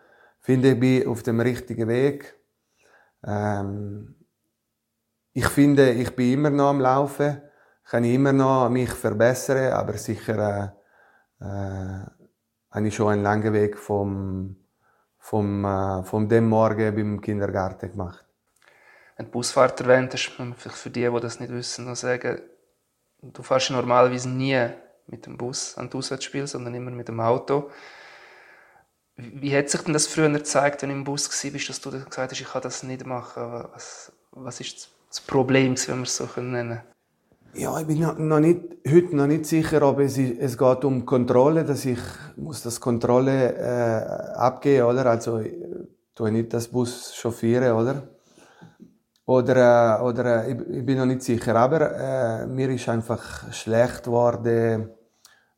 [0.41, 2.39] finde ich bin auf dem richtigen Weg.
[3.25, 4.17] Ähm,
[5.33, 7.41] ich finde, ich bin immer noch am Laufen,
[7.85, 10.75] kann ich immer noch mich verbessern, aber sicher
[11.41, 12.07] äh, äh,
[12.71, 14.57] habe ich schon einen langen Weg vom
[15.21, 18.25] vom, äh, vom dem Morgen beim Kindergarten gemacht.
[19.17, 22.41] Wenn du Busfahrt erwähnt hast, vielleicht für die, die das nicht wissen, noch sagen,
[23.23, 24.71] du fährst normalerweise nie
[25.07, 27.71] mit dem Bus an das Auswärtsspiel, sondern immer mit dem Auto.
[29.17, 32.33] Wie hat sich denn das früher gezeigt, wenn du im Bus warst, dass du gesagt
[32.33, 33.43] hast, ich kann das nicht machen?
[33.73, 36.81] Was, was ist das Problem, wenn wir es so nennen können?
[37.55, 41.65] Ja, ich bin noch nicht, heute noch nicht sicher, ob es, es geht um Kontrolle,
[41.65, 41.99] dass ich
[42.37, 45.07] muss das Kontrolle äh, abgeben, oder?
[45.07, 45.53] Also ich
[46.15, 48.03] tue nicht das Bus chauffieren, oder?
[49.27, 53.53] Oder, äh, oder äh, ich, ich, bin noch nicht sicher, aber äh, mir ist einfach
[53.53, 54.91] schlecht geworden,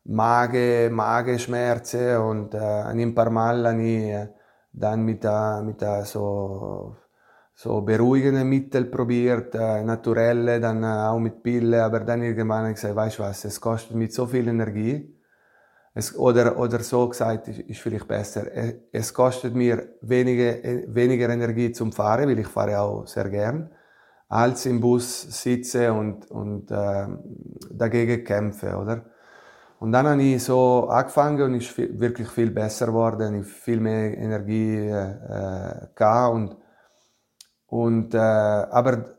[0.05, 4.27] Magen, Magenschmerzen und äh, ein paar Mal habe ich äh,
[4.71, 6.95] dann mit, äh, mit äh, so
[7.63, 12.69] so beruhigende Mittel probiert, äh, naturelle, dann äh, auch mit Pille, aber dann irgendwann habe
[12.71, 15.15] ich gesagt, weißt du was, es kostet mit so viel Energie,
[15.93, 18.47] es, oder, oder so gesagt, ist, ist vielleicht besser,
[18.91, 23.69] es kostet mir weniger, äh, weniger Energie zum Fahren, weil ich fahre auch sehr gern,
[24.27, 27.07] als im Bus sitze und, und äh,
[27.71, 29.05] dagegen kämpfe, oder?
[29.79, 34.17] Und dann habe ich so angefangen und ist wirklich viel besser geworden, ich viel mehr
[34.17, 36.57] Energie äh, äh, und
[37.73, 39.15] und, äh, aber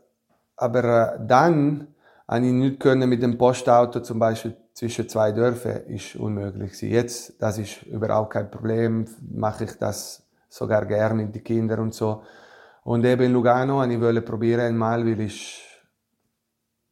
[0.55, 1.87] aber dann
[2.25, 6.81] habe ich nicht können mit dem Postauto zum Beispiel zwischen zwei Dörfern ist unmöglich.
[6.81, 11.93] Jetzt, das ist überhaupt kein Problem, mache ich das sogar gerne mit den Kindern und
[11.93, 12.23] so.
[12.83, 15.61] Und eben in Lugano ich wollte probieren einmal, weil ich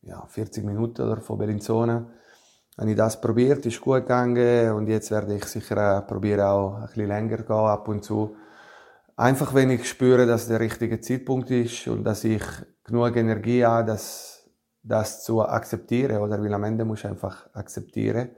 [0.01, 2.05] ja, 40 Minuten oder von Bellinzona
[2.77, 6.87] habe ich das probiert, ist gut gegangen und jetzt werde ich sicher probieren auch ein
[6.87, 8.35] bisschen länger gehen ab und zu.
[9.15, 12.43] Einfach wenn ich spüre, dass der richtige Zeitpunkt ist und dass ich
[12.83, 14.49] genug Energie habe, das,
[14.81, 18.29] das zu akzeptieren oder weil am Ende muss ich einfach akzeptieren.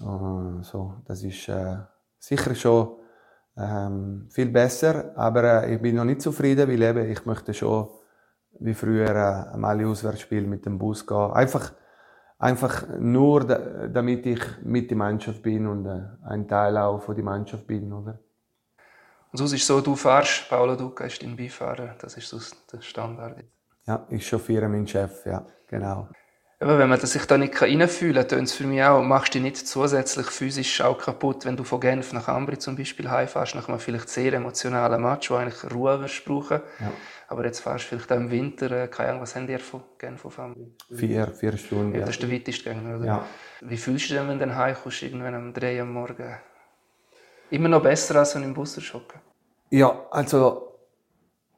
[0.00, 1.78] Uh, so, das ist äh,
[2.18, 2.98] sicher schon
[3.56, 7.88] ähm, viel besser, aber äh, ich bin noch nicht zufrieden, weil eben ich möchte schon
[8.60, 9.08] wie früher
[9.54, 11.32] äh, mal Auswärtsspiel mit dem Bus gehen.
[11.32, 11.72] Einfach,
[12.38, 17.14] einfach nur, da, damit ich mit der Mannschaft bin und äh, ein Teil auch von
[17.14, 18.20] der Mannschaft bin, oder?
[19.30, 22.38] Und sonst ist es so, du fährst, Paolo Duca ist dein Beifahrer, das ist so
[22.72, 23.44] der Standard.
[23.86, 26.08] Ja, ich chauffiere meinen Chef, ja, genau.
[26.60, 29.38] Aber wenn man sich da nicht reinfühlen kann, tut es für mich auch, machst du
[29.38, 33.54] dich nicht zusätzlich physisch auch kaputt, wenn du von Genf nach Ambri zum Beispiel heimfährst,
[33.54, 36.60] nach einem vielleicht sehr emotionalen Match, wo eigentlich Ruhe brauchen.
[36.80, 36.92] Ja.
[37.28, 39.82] Aber jetzt fährst du vielleicht auch im Winter, äh, keine Ahnung, was haben die von
[39.98, 40.74] Genf auf Ambri?
[40.92, 41.94] Vier, vier Stunden.
[41.94, 43.06] Ja, das ist der weiteste Gänger, oder?
[43.06, 43.26] Ja.
[43.60, 46.38] Wie fühlst du dich denn, wenn du dann heimkommst, irgendwann um drei am Morgen?
[47.50, 49.20] Immer noch besser, als im Bus schocken?
[49.70, 50.68] Ja, also,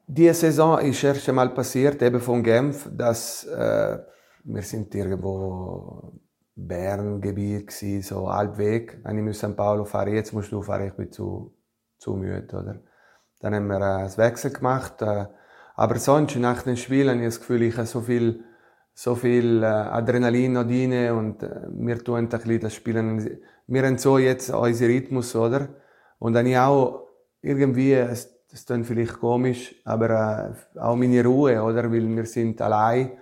[0.07, 3.99] diese Saison ist erst einmal passiert, eben von Genf, dass, äh,
[4.43, 6.13] wir sind irgendwo
[6.55, 7.71] Berngebiet
[8.03, 8.99] so Halbweg.
[9.05, 11.53] Ich musste San Paolo fahren, jetzt musst du fahren, ich bin zu,
[11.97, 12.81] zu müde, oder?
[13.39, 15.25] Dann haben wir äh, Wechsel gemacht, äh,
[15.75, 18.43] aber sonst nach dem Spiel habe ich das Gefühl, ich habe so viel,
[18.93, 23.39] so viel äh, Adrenalin noch drin und äh, wir tun ein bisschen das Spielen.
[23.67, 25.69] Wir haben so jetzt unseren Rhythmus, oder?
[26.21, 27.07] Und dann auch
[27.41, 31.91] irgendwie, es, das klingt vielleicht komisch, aber äh, auch meine Ruhe, oder?
[31.91, 33.13] Weil wir sind allein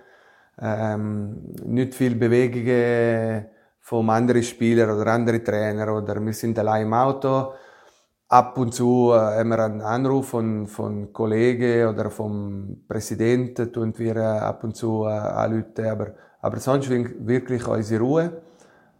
[0.60, 3.46] ähm, nicht viel Bewegungen
[3.80, 7.54] von anderen Spielern oder anderen Trainer oder wir sind allein im Auto.
[8.28, 13.94] Ab und zu äh, haben wir einen Anruf von, von Kollegen oder vom Präsidenten, tun
[13.96, 16.08] wir äh, ab und zu äh, anrufen, aber,
[16.42, 18.42] aber sonst wirklich unsere Ruhe.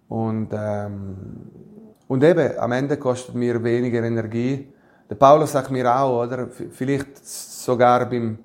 [0.09, 1.70] Und, ähm,
[2.11, 4.67] und eben, am Ende kostet mir weniger Energie.
[5.09, 6.49] Der Paulus sagt mir auch, oder?
[6.49, 8.37] Vielleicht sogar beim,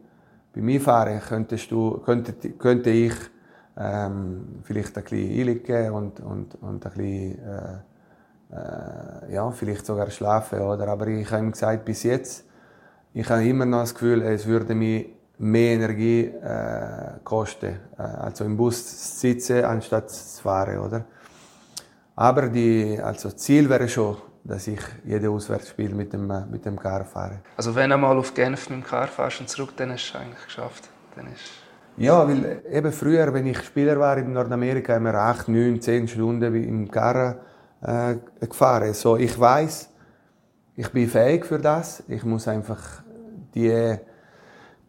[0.54, 3.16] beim Einfahren könntest du, könnte, könnte ich
[3.76, 10.12] ähm, vielleicht ein bisschen einliegen und, und, und ein bisschen, äh, äh, ja, vielleicht sogar
[10.12, 10.88] schlafen, oder?
[10.88, 12.46] Aber ich habe ihm gesagt, bis jetzt,
[13.16, 15.06] ich habe immer noch das Gefühl, es würde mir
[15.40, 21.06] mehr Energie äh, kosten, äh, also im Bus zu sitzen, anstatt zu fahren, oder?
[22.16, 27.04] Aber die, also Ziel wäre schon, dass ich jedes Auswärtsspiel mit dem, mit dem Car
[27.04, 27.40] fahre.
[27.58, 30.18] Also wenn du mal auf Genf mit dem Car fährst und zurück, dann hast du
[30.18, 30.90] es eigentlich geschafft.
[31.16, 31.66] Dann ist
[31.98, 36.06] ja, weil eben früher, wenn ich Spieler war in Nordamerika, haben wir acht, neun, zehn
[36.08, 37.38] Stunden im Car
[37.82, 38.94] äh, gefahren.
[38.94, 39.90] So, ich weiß,
[40.76, 42.04] ich bin fähig für das.
[42.10, 43.02] Ich muss einfach
[43.54, 43.96] die,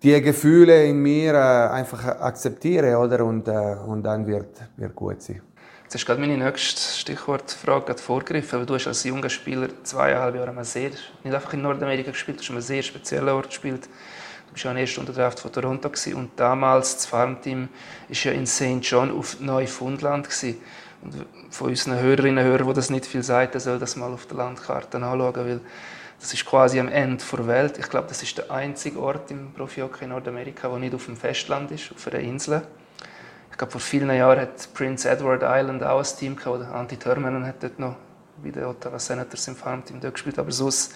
[0.02, 3.24] die Gefühle in mir äh, einfach akzeptieren, oder?
[3.24, 5.42] Und, äh, und dann wird, wird gut sein.
[5.86, 10.52] Jetzt hast du gerade meine nächste Stichwortfrage vorgegriffen, du hast als junger Spieler zweieinhalb Jahre
[10.52, 13.84] mal sehr, nicht einfach in Nordamerika gespielt, du hast an einem sehr speziellen Ort gespielt.
[13.84, 16.14] Du warst ja der ersten Unterdraft von Toronto gewesen.
[16.14, 17.68] und damals das Farmteam
[18.08, 18.80] war ja in St.
[18.80, 20.60] John auf Neufundland gewesen.
[21.02, 24.26] Und von unseren Hörerinnen und Hörern, die das nicht viel sagen, soll das mal auf
[24.26, 25.60] der Landkarte anschauen, weil
[26.18, 27.78] das ist quasi am Ende der Welt.
[27.78, 31.16] Ich glaube, das ist der einzige Ort im Profi-Hockey in Nordamerika, der nicht auf dem
[31.16, 32.62] Festland ist, auf einer Insel.
[33.56, 36.98] Ich glaube, vor vielen Jahren hat Prince Edward Island auch ein Team gehabt, oder Antti
[36.98, 37.96] Törmänen hat dort noch
[38.44, 40.92] bei den Ottawa Senators im Farmteam dort gespielt, aber sonst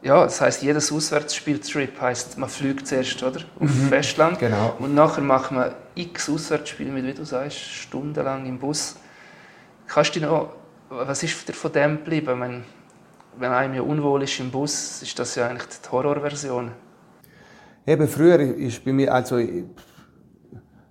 [0.00, 4.74] ja, das heißt, jedes Auswärtsspieltrip heißt, man fliegt zuerst oder auf mhm, Festland genau.
[4.78, 8.96] und nachher macht man x Auswärtsspiele mit, wie du sagst, stundenlang im Bus.
[9.86, 10.54] Kannst du noch,
[10.88, 12.38] was ist dir von dem geblieben?
[12.38, 12.62] Meine,
[13.36, 16.72] wenn einem ja unwohl ist im Bus, ist das ja eigentlich die Horrorversion.
[17.86, 19.38] Eben früher ist bei mir, also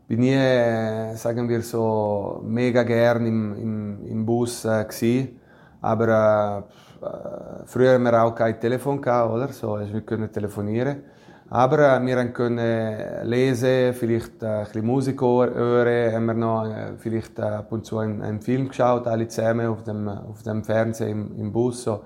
[0.10, 5.39] bin ich, äh, sagen wir so, mega gern im, im, im Bus äh, gewesen.
[5.82, 6.63] Aber
[7.02, 9.50] äh, äh, früher haben wir auch kein Telefon gehabt, oder?
[9.50, 11.04] So, also wir können telefonieren.
[11.52, 16.93] Aber äh, wir können lesen, vielleicht äh, ein bisschen Musik hören, haben wir noch äh,
[16.98, 20.63] vielleicht äh, ab und zu einen, einen, Film geschaut, alle zusammen auf dem, auf dem
[20.63, 21.84] Fernseher im, im Bus.
[21.84, 22.04] So.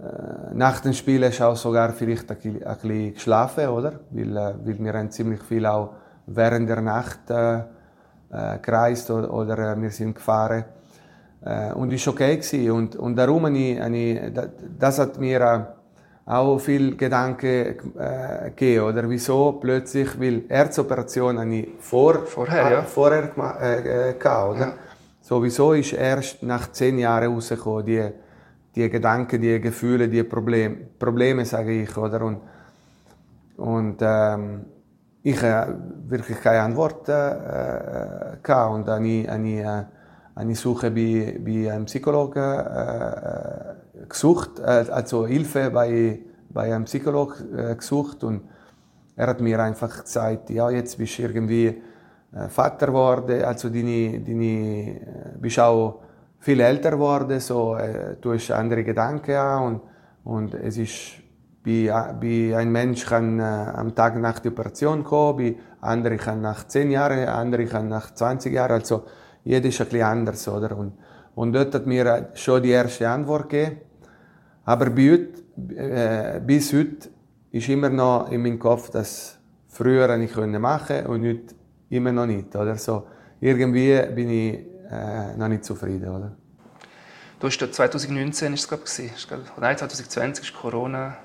[0.00, 4.00] Äh, nach dem Spiel hast du auch sogar vielleicht ein, ein bisschen geschlafen, oder?
[4.10, 5.90] Weil, weil wir haben ziemlich viel auch
[6.26, 10.64] während der Nacht äh, äh, gereist oder, oder äh, wir sind gefahren.
[11.44, 12.70] Äh, und ist okay gewesen.
[12.70, 14.20] Und, und darum habe ich, habe ich,
[14.78, 15.76] das hat mir
[16.26, 22.82] auch viel Gedanken äh, gegeben, oder wieso plötzlich, weil Herzoperation habe ich vor, Vorher, ja.
[22.82, 24.60] vorher äh, äh, gehabt, oder?
[24.60, 24.74] Ja.
[25.20, 28.10] So, wieso ist erst nach zehn Jahren rausgekommen, die,
[28.74, 32.22] die Gedanken, die Gefühle, die Probleme, Probleme sage ich, oder?
[32.22, 32.40] Und,
[33.56, 34.64] und ähm,
[35.26, 38.74] ich habe wirklich keine Antwort äh, äh, gehabt.
[38.74, 39.84] Und äh,
[40.36, 46.84] habe ich Suche bei, bei einem Psychologen äh, gesucht, äh, also Hilfe bei, bei einem
[46.84, 48.22] Psychologen äh, gesucht.
[48.22, 48.42] Und
[49.16, 51.82] er hat mir einfach gesagt, ja, jetzt bist du irgendwie
[52.32, 56.02] äh, Vater geworden, also deine, deine, äh, bist auch
[56.38, 59.80] viel älter geworden, so, äh, du hast andere Gedanken an und,
[60.22, 61.25] und es ist
[61.66, 66.68] bei ein Mensch kann äh, am Tag nach der Operation kommen, bei andere kann nach
[66.68, 68.80] 10 Jahren, andere kann nach 20 Jahren.
[68.80, 69.04] Also
[69.42, 70.76] jeder ist ein bisschen anders, oder?
[70.76, 70.92] Und,
[71.34, 73.80] und dort hat mir schon die erste Antwort gegeben.
[74.64, 74.96] Aber
[75.76, 77.08] äh, bis heute
[77.50, 79.36] ist immer noch in meinem Kopf, dass
[79.68, 81.54] früher ich machen und heute
[81.90, 82.76] immer noch nicht, oder?
[82.76, 83.08] So
[83.40, 84.54] irgendwie bin ich
[84.88, 86.32] äh, noch nicht zufrieden, oder?
[87.40, 88.84] Du hast dort 2019 ist es glaube
[89.44, 91.16] ich, nein 2020 ist Corona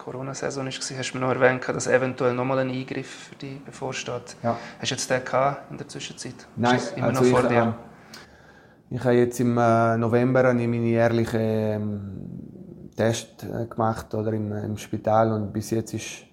[0.00, 4.36] Corona-Saison war, hast du mir noch erwähnt, dass eventuell nochmal ein Eingriff für dich bevorsteht.
[4.42, 4.56] Ja.
[4.78, 6.34] Hast du jetzt den gehabt in der Zwischenzeit?
[6.56, 7.74] Nein, ist immer also noch vor ich, dir?
[8.90, 14.32] äh, Ich habe jetzt im äh, November habe meine jährlichen ähm, Test äh, gemacht oder
[14.32, 16.24] im, im Spital und bis jetzt ist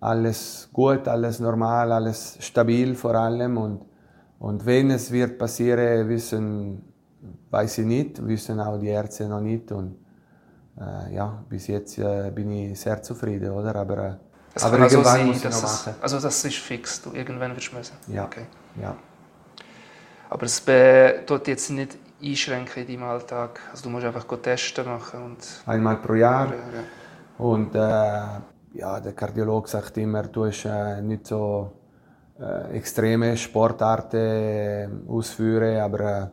[0.00, 3.80] alles gut, alles normal, alles stabil vor allem und
[4.38, 6.82] und wenn es wird passieren, wissen
[7.50, 10.01] weiß ich nicht, wissen auch die Ärzte noch nicht und
[10.80, 13.74] äh, ja, bis jetzt äh, bin ich sehr zufrieden, oder?
[13.76, 14.14] Aber, äh,
[14.54, 15.94] Das aber kann also irgendwann sein, muss ich noch es, machen.
[16.00, 17.96] also das ist fix, du irgendwann wirst du müssen.
[18.08, 18.24] Ja.
[18.24, 18.46] Okay.
[18.80, 18.96] Ja.
[20.30, 23.60] Aber es be- tut jetzt nicht einschränken in deinem Alltag.
[23.70, 26.46] Also du musst einfach testen machen und Einmal pro Jahr.
[26.46, 27.44] ja, ja.
[27.44, 31.72] Und äh, ja, der Kardiologe sagt immer, du hast äh, nicht so
[32.40, 36.26] äh, extreme Sportarten äh, ausführen, aber, äh,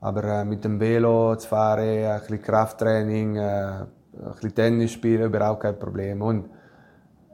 [0.00, 3.86] aber äh, mit dem Velo zu fahren, ein bisschen Krafttraining, äh, ein
[4.34, 6.22] bisschen Tennis spielen, überhaupt kein Problem.
[6.22, 6.48] Und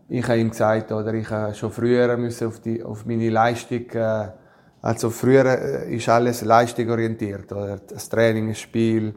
[0.08, 3.88] ich habe ihm gesagt, oder ich habe schon früher müssen auf, die, auf meine Leistung,
[3.90, 4.28] äh,
[4.80, 9.14] also früher äh, ist alles leistungsorientiert, oder das Training, das Spiel.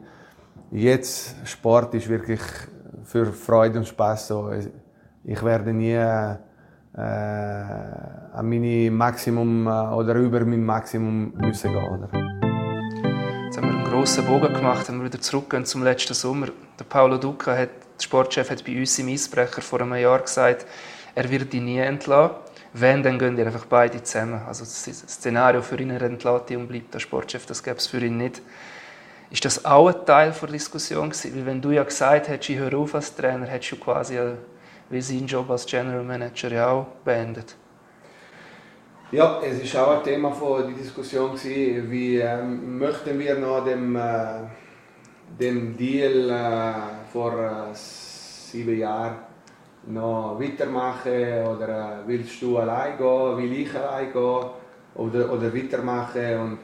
[0.70, 2.40] Jetzt Sport ist wirklich
[3.04, 4.50] für Freude und Spaß so.
[5.24, 6.30] Ich werde nie äh,
[6.96, 12.35] an meine Maximum äh, oder über mein Maximum müssen gehen, oder?
[13.56, 16.48] Jetzt haben wir einen grossen Bogen gemacht, wenn wir wieder zurückgehen zum letzten Sommer.
[16.78, 20.66] Der Paolo Duca, hat, der Sportchef, hat bei uns im Eisbrecher vor einem Jahr gesagt,
[21.14, 22.36] er wird ihn nie entlassen.
[22.74, 24.42] Wenn, dann gehen die einfach beide zusammen.
[24.46, 28.04] Also das Szenario für ihn, er entlässt und bleibt der Sportchef, das gäbe es für
[28.04, 28.42] ihn nicht.
[29.30, 31.10] Ist das auch ein Teil der Diskussion?
[31.10, 34.32] Weil wenn du ja gesagt hättest, ich höre auf als Trainer, hättest du quasi ja,
[34.90, 37.56] wie seinen Job als General Manager ja auch beendet.
[39.12, 43.64] Ja, es war auch ein Thema von der Diskussion, gewesen, wie ähm, möchten wir noch
[43.64, 44.40] dem, äh,
[45.38, 49.18] dem Deal äh, vor äh, sieben Jahren
[49.86, 51.46] noch weitermachen?
[51.46, 54.44] Oder äh, willst du allein gehen, will ich allein gehen?
[54.96, 56.58] Oder, oder weitermachen?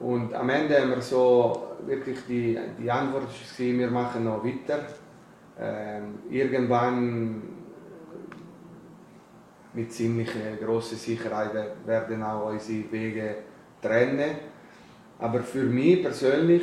[0.00, 4.44] Und, und am Ende haben wir so wirklich die, die Antwort war, wir machen noch
[4.44, 4.80] weiter.
[5.58, 7.42] Ähm, irgendwann
[9.74, 13.36] mit ziemlich äh, grosser Sicherheit wer- werden auch unsere Wege
[13.80, 14.36] trennen.
[15.18, 16.62] Aber für mich persönlich,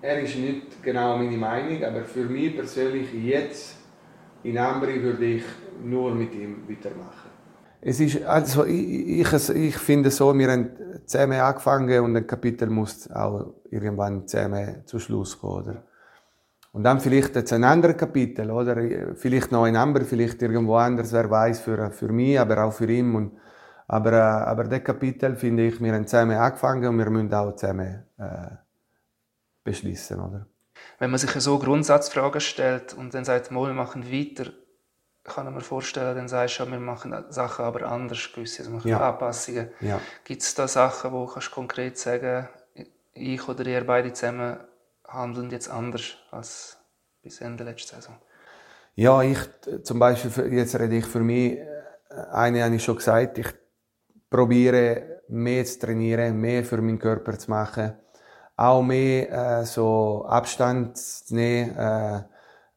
[0.00, 3.76] er ist nicht genau meine Meinung, aber für mich persönlich jetzt
[4.42, 5.44] in Ambri würde ich
[5.84, 7.30] nur mit ihm weitermachen.
[7.80, 10.70] Es ist, also ich, ich, ich finde so, wir haben
[11.04, 15.68] zusammen angefangen und ein Kapitel muss auch irgendwann zusammen zu Schluss kommen.
[15.68, 15.84] Oder?
[16.72, 19.14] Und dann vielleicht jetzt ein anderes Kapitel, oder?
[19.14, 22.90] Vielleicht noch ein anderes, vielleicht irgendwo anders, wer weiß, für, für mich, aber auch für
[22.90, 23.14] ihn.
[23.14, 23.38] Und,
[23.86, 27.54] aber, äh, aber das Kapitel finde ich, wir haben zusammen angefangen und wir müssen auch
[27.56, 28.56] zusammen äh,
[29.64, 30.46] beschließen, oder?
[30.98, 34.50] Wenn man sich so Grundsatzfragen stellt und dann sagt, mal, wir machen weiter,
[35.24, 38.76] kann ich mir vorstellen, dann sagst du, wir machen Sachen aber anders, gewisse, also wir
[38.78, 39.10] machen Ja.
[39.10, 39.68] Anpassungen.
[39.80, 40.00] Ja.
[40.24, 42.48] Gibt es da Sachen, wo kannst du konkret sagen,
[43.12, 44.56] ich oder ihr beide zusammen
[45.12, 46.78] handeln jetzt anders als
[47.22, 48.16] bis Ende letzter Saison?
[48.94, 51.66] Ja, ich äh, zum Beispiel, jetzt rede ich für mich, äh,
[52.32, 53.48] eine habe ich schon gesagt, ich
[54.28, 57.94] probiere mehr zu trainieren, mehr für meinen Körper zu machen,
[58.56, 61.76] auch mehr äh, so Abstand zu nehmen.
[61.76, 62.22] Äh,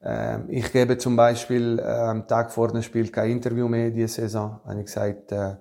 [0.02, 4.22] äh, ich gebe zum Beispiel äh, am Tag vor dem Spiel kein Interview mehr diese
[4.22, 4.62] Saison.
[4.66, 5.58] Habe ich gesagt, äh,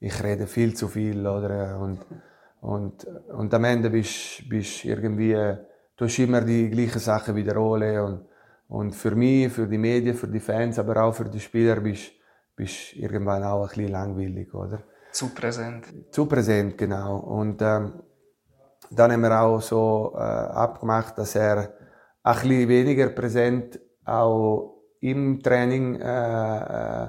[0.00, 2.00] ich rede viel zu viel oder äh, und
[2.60, 5.36] und und am Ende bist bist irgendwie
[5.98, 8.28] äh, du hast immer die gleichen Sachen wiederholen und
[8.70, 12.18] Und für mich, für die Medien, für die Fans, aber auch für die Spieler bist
[12.58, 14.82] bist irgendwann auch ein bisschen langweilig, oder?
[15.12, 15.86] Zu präsent.
[16.10, 17.18] Zu präsent, genau.
[17.18, 18.02] Und ähm,
[18.90, 21.72] dann haben wir auch so äh, abgemacht, dass er
[22.22, 27.04] ein bisschen weniger präsent auch im Training äh,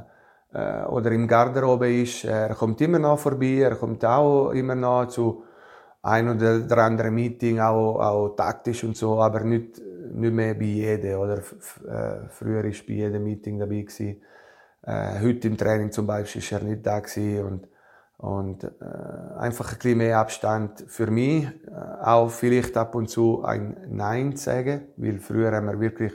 [0.54, 2.26] äh, oder im Garderobe ist.
[2.26, 5.44] Er kommt immer noch vorbei, er kommt auch immer noch zu
[6.02, 9.82] ein oder anderen Meeting, auch, auch taktisch und so, aber nicht,
[10.14, 11.20] nicht mehr bei jedem.
[11.20, 13.82] Oder äh, früher war bei jedem Meeting dabei.
[13.82, 14.22] Gewesen.
[14.84, 17.68] Äh, heute im Training zum Beispiel war er nicht da gewesen und,
[18.18, 21.46] und äh, einfach ein bisschen mehr Abstand für mich.
[21.46, 26.14] Äh, auch vielleicht ab und zu ein Nein sagen, weil früher haben wir wirklich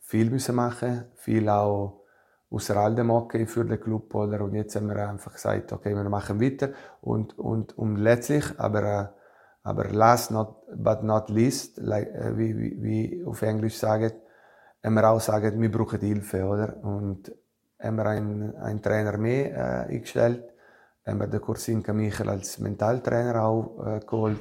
[0.00, 2.05] viel müssen machen, viel auch
[2.50, 6.40] aus Raldemocke für den Club oder und jetzt haben wir einfach gesagt, okay, wir machen
[6.40, 6.70] weiter
[7.00, 9.06] und und und letztlich, aber äh,
[9.66, 14.12] aber last not but not least, like, äh, wie, wie, wie auf Englisch sagen,
[14.82, 16.76] haben wir auch sagen, wir brauchen Hilfe, oder?
[16.84, 17.32] Und
[17.80, 20.44] haben wir einen, einen Trainer mehr äh, eingestellt,
[21.04, 24.38] haben wir den Kursinka Michael als Mentaltrainer auch äh, geholt,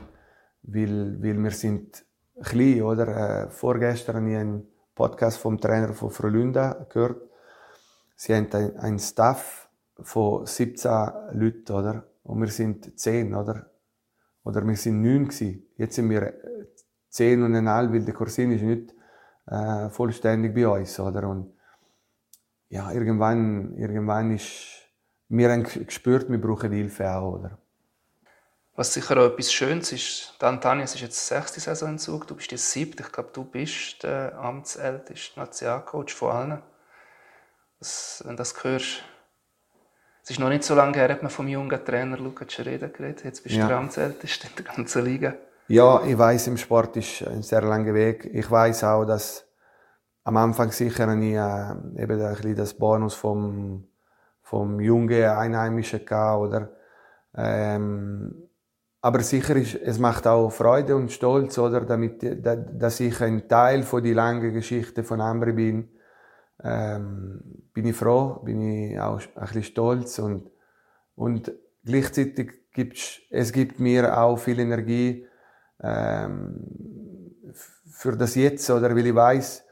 [0.62, 2.06] weil, weil wir sind
[2.44, 3.08] klein, oder?
[3.46, 7.22] Äh, vorgestern habe ich einen Podcast vom Trainer von Frölunda gehört.
[8.26, 9.70] Sie haben einen, einen Staff
[10.02, 10.92] von 17
[11.34, 12.08] Leuten, oder?
[12.24, 13.70] Und wir sind 10, oder?
[14.44, 15.64] Oder wir sind 9 gewesen.
[15.78, 16.34] Jetzt sind wir
[17.10, 18.96] 10 und ein halb, weil der Corsin ist nicht
[19.46, 21.30] äh, vollständig bei uns, oder?
[21.30, 21.54] Und
[22.70, 24.90] ja, irgendwann, irgendwann ist,
[25.30, 27.60] wir haben gespürt, wir brauchen Hilfe auch, oder?
[28.76, 32.26] Was sicher auch etwas Schönes ist, Dan Tanjas ist jetzt die sechste Saison in Zug,
[32.26, 36.62] du bist die siebte, ich glaube, du bist der amtsälteste Nationalcoach von allen.
[37.80, 39.04] Das, wenn du das hörst,
[40.24, 43.24] es ist noch nicht so lange her, hat man vom jungen Trainer Luca Cereda geredet,
[43.26, 43.64] jetzt bist ja.
[43.64, 45.36] du der amtsälteste in der ganzen Liga.
[45.68, 48.30] Ja, ich weiß, im Sport ist ein sehr langer Weg.
[48.34, 49.46] Ich weiß auch, dass
[50.24, 53.88] am Anfang sicher nie äh, eben ein bisschen das Bonus vom,
[54.42, 56.70] vom jungen Einheimischen gehabt, oder?
[57.36, 58.50] Ähm,
[59.02, 63.84] aber sicher ist, es macht auch Freude und Stolz, oder, damit, dass ich ein Teil
[63.84, 65.90] von die lange Geschichte von Ambri bin.
[66.64, 67.42] Ähm,
[67.74, 70.50] bin ich froh, bin ich auch ein bisschen stolz und,
[71.16, 71.52] und
[71.84, 75.28] gleichzeitig gibt's, es gibt mir auch viel Energie,
[75.82, 76.66] ähm,
[77.86, 79.64] für das Jetzt, oder, weil ich weiß,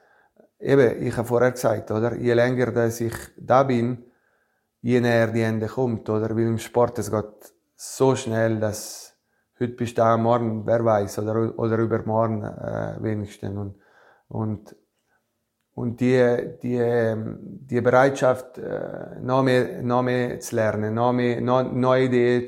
[0.60, 4.06] eben, ich habe vorher gesagt, oder, je länger dass ich da bin,
[4.82, 9.16] je näher die Ende kommt, oder, weil im Sport, es geht so schnell, dass
[9.60, 13.58] heute bist du da, morgen, wer weiß, oder, oder übermorgen äh, wenigstens.
[13.58, 13.76] Und,
[14.28, 14.76] und,
[15.76, 21.64] und die, die, die Bereitschaft, äh, noch, mehr, noch mehr zu lernen, noch mehr, noch,
[21.72, 22.48] neue Ideen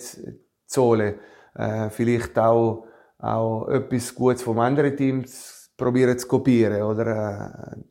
[0.67, 1.15] zu, holen,
[1.55, 2.86] äh, vielleicht auch
[3.26, 5.26] auch etwas Gutes vom anderen Team
[5.78, 7.73] probieren zu kopieren, oder?
[7.73, 7.82] Äh,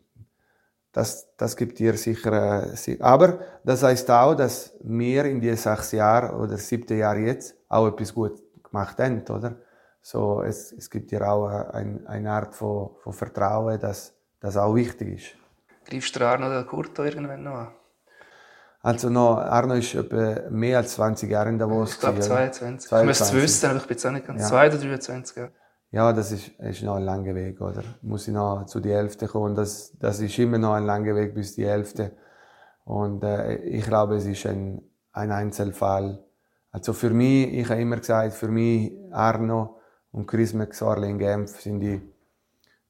[0.93, 5.91] das, das gibt dir sicher, äh, aber das heißt auch, dass wir in den sechs
[5.91, 9.57] Jahren oder siebten Jahr jetzt auch etwas gut gemacht haben, oder?
[10.01, 14.15] So, es, es gibt dir auch ein, eine Art von, von Vertrauen, dass
[14.45, 15.89] das auch wichtig ist.
[15.89, 17.69] Greifst du Arno Del Curto irgendwann noch an?
[18.83, 21.95] Also noch, Arno ist etwa mehr als 20 Jahre in Davos.
[21.95, 22.91] Ich glaube 22.
[22.91, 22.93] 22.
[22.93, 24.43] Ich müsste es wissen, aber ich bin jetzt auch nicht ganz.
[24.43, 24.49] Ja.
[24.49, 25.53] 2 oder 23 Jahre.
[25.93, 27.83] Ja, das ist, ist noch ein langer Weg, oder?
[28.03, 29.55] Muss ich noch zu die Hälfte kommen.
[29.55, 32.13] Das, das ist immer noch ein langer Weg bis die Hälfte.
[32.85, 34.83] Und äh, ich glaube, es ist ein,
[35.13, 36.23] ein Einzelfall.
[36.71, 39.81] Also für mich, ich habe immer gesagt, für mich Arno
[40.13, 42.03] und Chris McSorley in Genf sind die,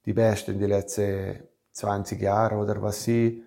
[0.05, 1.43] die Besten die letzten
[1.73, 2.81] 20 Jahre, oder?
[2.83, 3.43] Was sie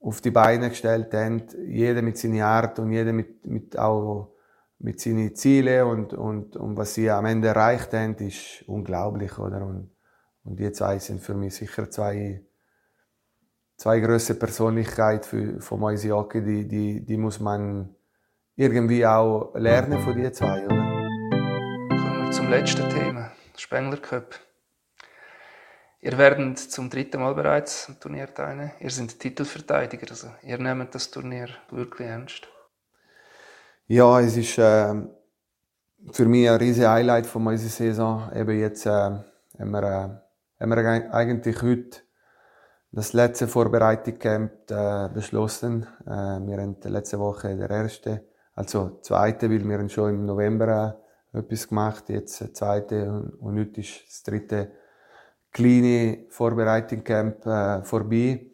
[0.00, 4.34] auf die Beine gestellt haben, jeder mit seiner Art und jeder mit, mit auch
[4.78, 9.66] mit seinen Zielen und, und, und was sie am Ende erreicht haben, ist unglaublich, oder?
[9.66, 9.90] Und,
[10.42, 12.42] und die zwei sind für mich sicher zwei,
[13.76, 17.94] zwei große Persönlichkeiten für, von Moise Hockey, die, die, die muss man
[18.56, 20.76] irgendwie auch lernen von die zwei, oder?
[21.90, 24.34] Kommen wir zum letzten Thema, Spengler Cup.
[26.02, 28.72] Ihr werdet zum dritten Mal bereits am Turnier teilnehmen.
[28.80, 32.48] Ihr seid Titelverteidiger, also ihr nehmt das Turnier wirklich ernst.
[33.86, 34.94] Ja, es ist äh,
[36.12, 38.32] für mich ein riesiges Highlight von unserer Saison.
[38.34, 39.24] Eben jetzt äh, haben,
[39.58, 41.98] wir, äh, haben wir eigentlich heute
[42.92, 45.86] das letzte Vorbereitungscamp äh, beschlossen.
[46.06, 46.10] Äh,
[46.46, 48.24] wir haben letzte Woche der erste,
[48.54, 50.98] also zweite, weil wir schon im November
[51.34, 54.72] äh, etwas gemacht, jetzt der zweite und, und heute ist das dritte
[55.52, 58.46] kleine Vorbereitungscamp äh, vorbei.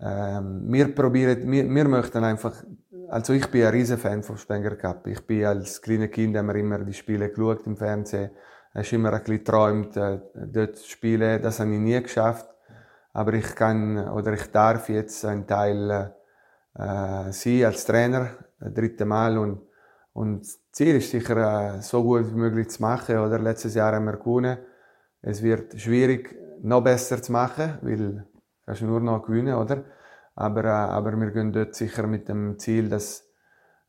[0.00, 2.64] Ähm, wir probieren, wir, wir möchten einfach,
[3.08, 5.06] also ich bin ein riesen Fan vom Spenger Cup.
[5.06, 8.30] Ich bin als kleines Kind haben wir immer die Spiele geschaut im Fernsehen.
[8.72, 11.42] Es ist immer ein bisschen geträumt, äh, dort zu spielen.
[11.42, 12.48] Das habe ich nie geschafft.
[13.12, 16.14] Aber ich kann oder ich darf jetzt ein Teil
[16.74, 19.62] äh, sein als Trainer, dritte Mal und
[20.12, 23.18] und das Ziel ist sicher, äh, so gut wie möglich zu machen.
[23.18, 24.58] Oder letztes Jahr haben wir gewonnen.
[25.22, 28.26] Es wird schwierig, noch besser zu machen, weil
[28.64, 29.84] kannst nur noch gewinnen, oder?
[30.34, 33.28] Aber, äh, aber wir gehen dort sicher mit dem Ziel, dass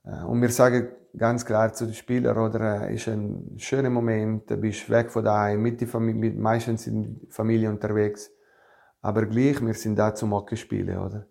[0.04, 4.58] äh, und wir sagen ganz klar zu den Spielern, oder, ist ein schöner Moment, du
[4.58, 8.32] bist weg von daheim, mit der Familie, meistens in der Familie unterwegs.
[9.02, 11.28] Aber gleich, wir sind da zum Hockey spielen, oder?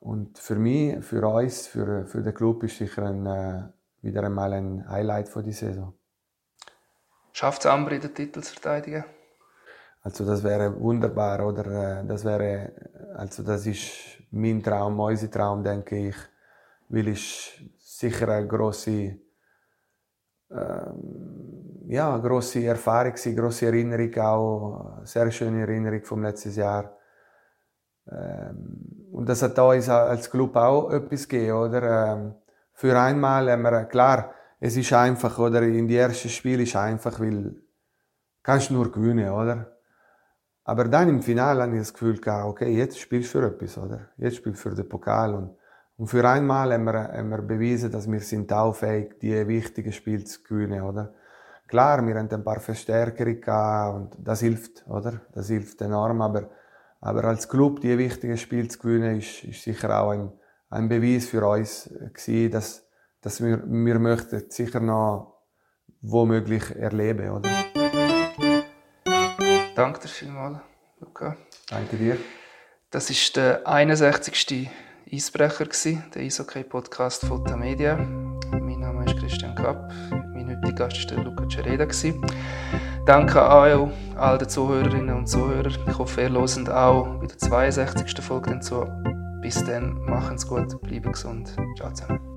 [0.00, 3.62] Und für mich, für uns, für, für den Club ist sicher ein, äh,
[4.02, 5.94] wieder einmal ein Highlight von dieser Saison.
[7.32, 9.04] Schafft es Ambri, den Titel zu verteidigen?
[10.02, 12.00] Also das wäre wunderbar, oder?
[12.00, 12.72] Äh, das wäre,
[13.14, 13.90] also das ist
[14.30, 16.16] mein Traum, unser Traum, denke ich,
[16.88, 19.16] weil es sicher eine grosse,
[20.50, 26.96] ähm, ja, grosse Erfahrung, eine grosse Erinnerung auch, eine sehr schöne Erinnerung vom letzten Jahr.
[28.10, 32.12] Ähm, und das hat uns als Club auch etwas gegeben, oder?
[32.12, 32.34] Ähm,
[32.72, 34.34] für einmal haben wir, klar,
[34.64, 35.62] es ist einfach, oder?
[35.62, 37.56] In die ersten Spiel ist einfach, weil
[38.44, 39.76] kannst nur gewinnen, oder?
[40.62, 43.76] Aber dann im Finale habe ich das Gefühl gehabt, okay, jetzt spielst du für etwas,
[43.76, 44.10] oder?
[44.18, 45.56] Jetzt spielst du für den Pokal und,
[45.96, 49.92] und für einmal haben wir, haben wir bewiesen, dass wir sind auch fähig, die wichtigen
[49.92, 51.12] Spiele zu gewinnen, oder?
[51.66, 55.22] Klar, wir haben ein paar Verstärkungen gehabt und das hilft, oder?
[55.32, 56.50] Das hilft enorm, aber
[57.00, 60.32] aber als Club die wichtigen Spiele zu gewinnen, ist, ist sicher auch ein,
[60.70, 62.86] ein Beweis für uns gewesen, dass,
[63.22, 65.38] dass wir, wir möchten sicher noch
[66.00, 67.50] womöglich erleben, oder?
[69.74, 70.58] Danke dir vielmals,
[71.00, 71.36] Luca.
[71.70, 72.18] Danke dir.
[72.90, 74.68] Das ist der 61.
[75.10, 75.66] Eisbrecher,
[76.14, 77.96] der Eishockey-Podcast von Media.
[77.96, 79.90] Mein Name ist Christian Kapp.
[80.10, 81.86] Mein heutiger Gast war Luca Cereda.
[83.06, 85.76] Danke an all den Zuhörerinnen und Zuhörern.
[85.88, 88.20] Ich hoffe, ihr hört auch bei der 62.
[88.20, 88.86] Folge zu.
[89.40, 91.54] Bis dann, machen's gut, bleiben gesund.
[91.76, 92.31] Ciao zusammen.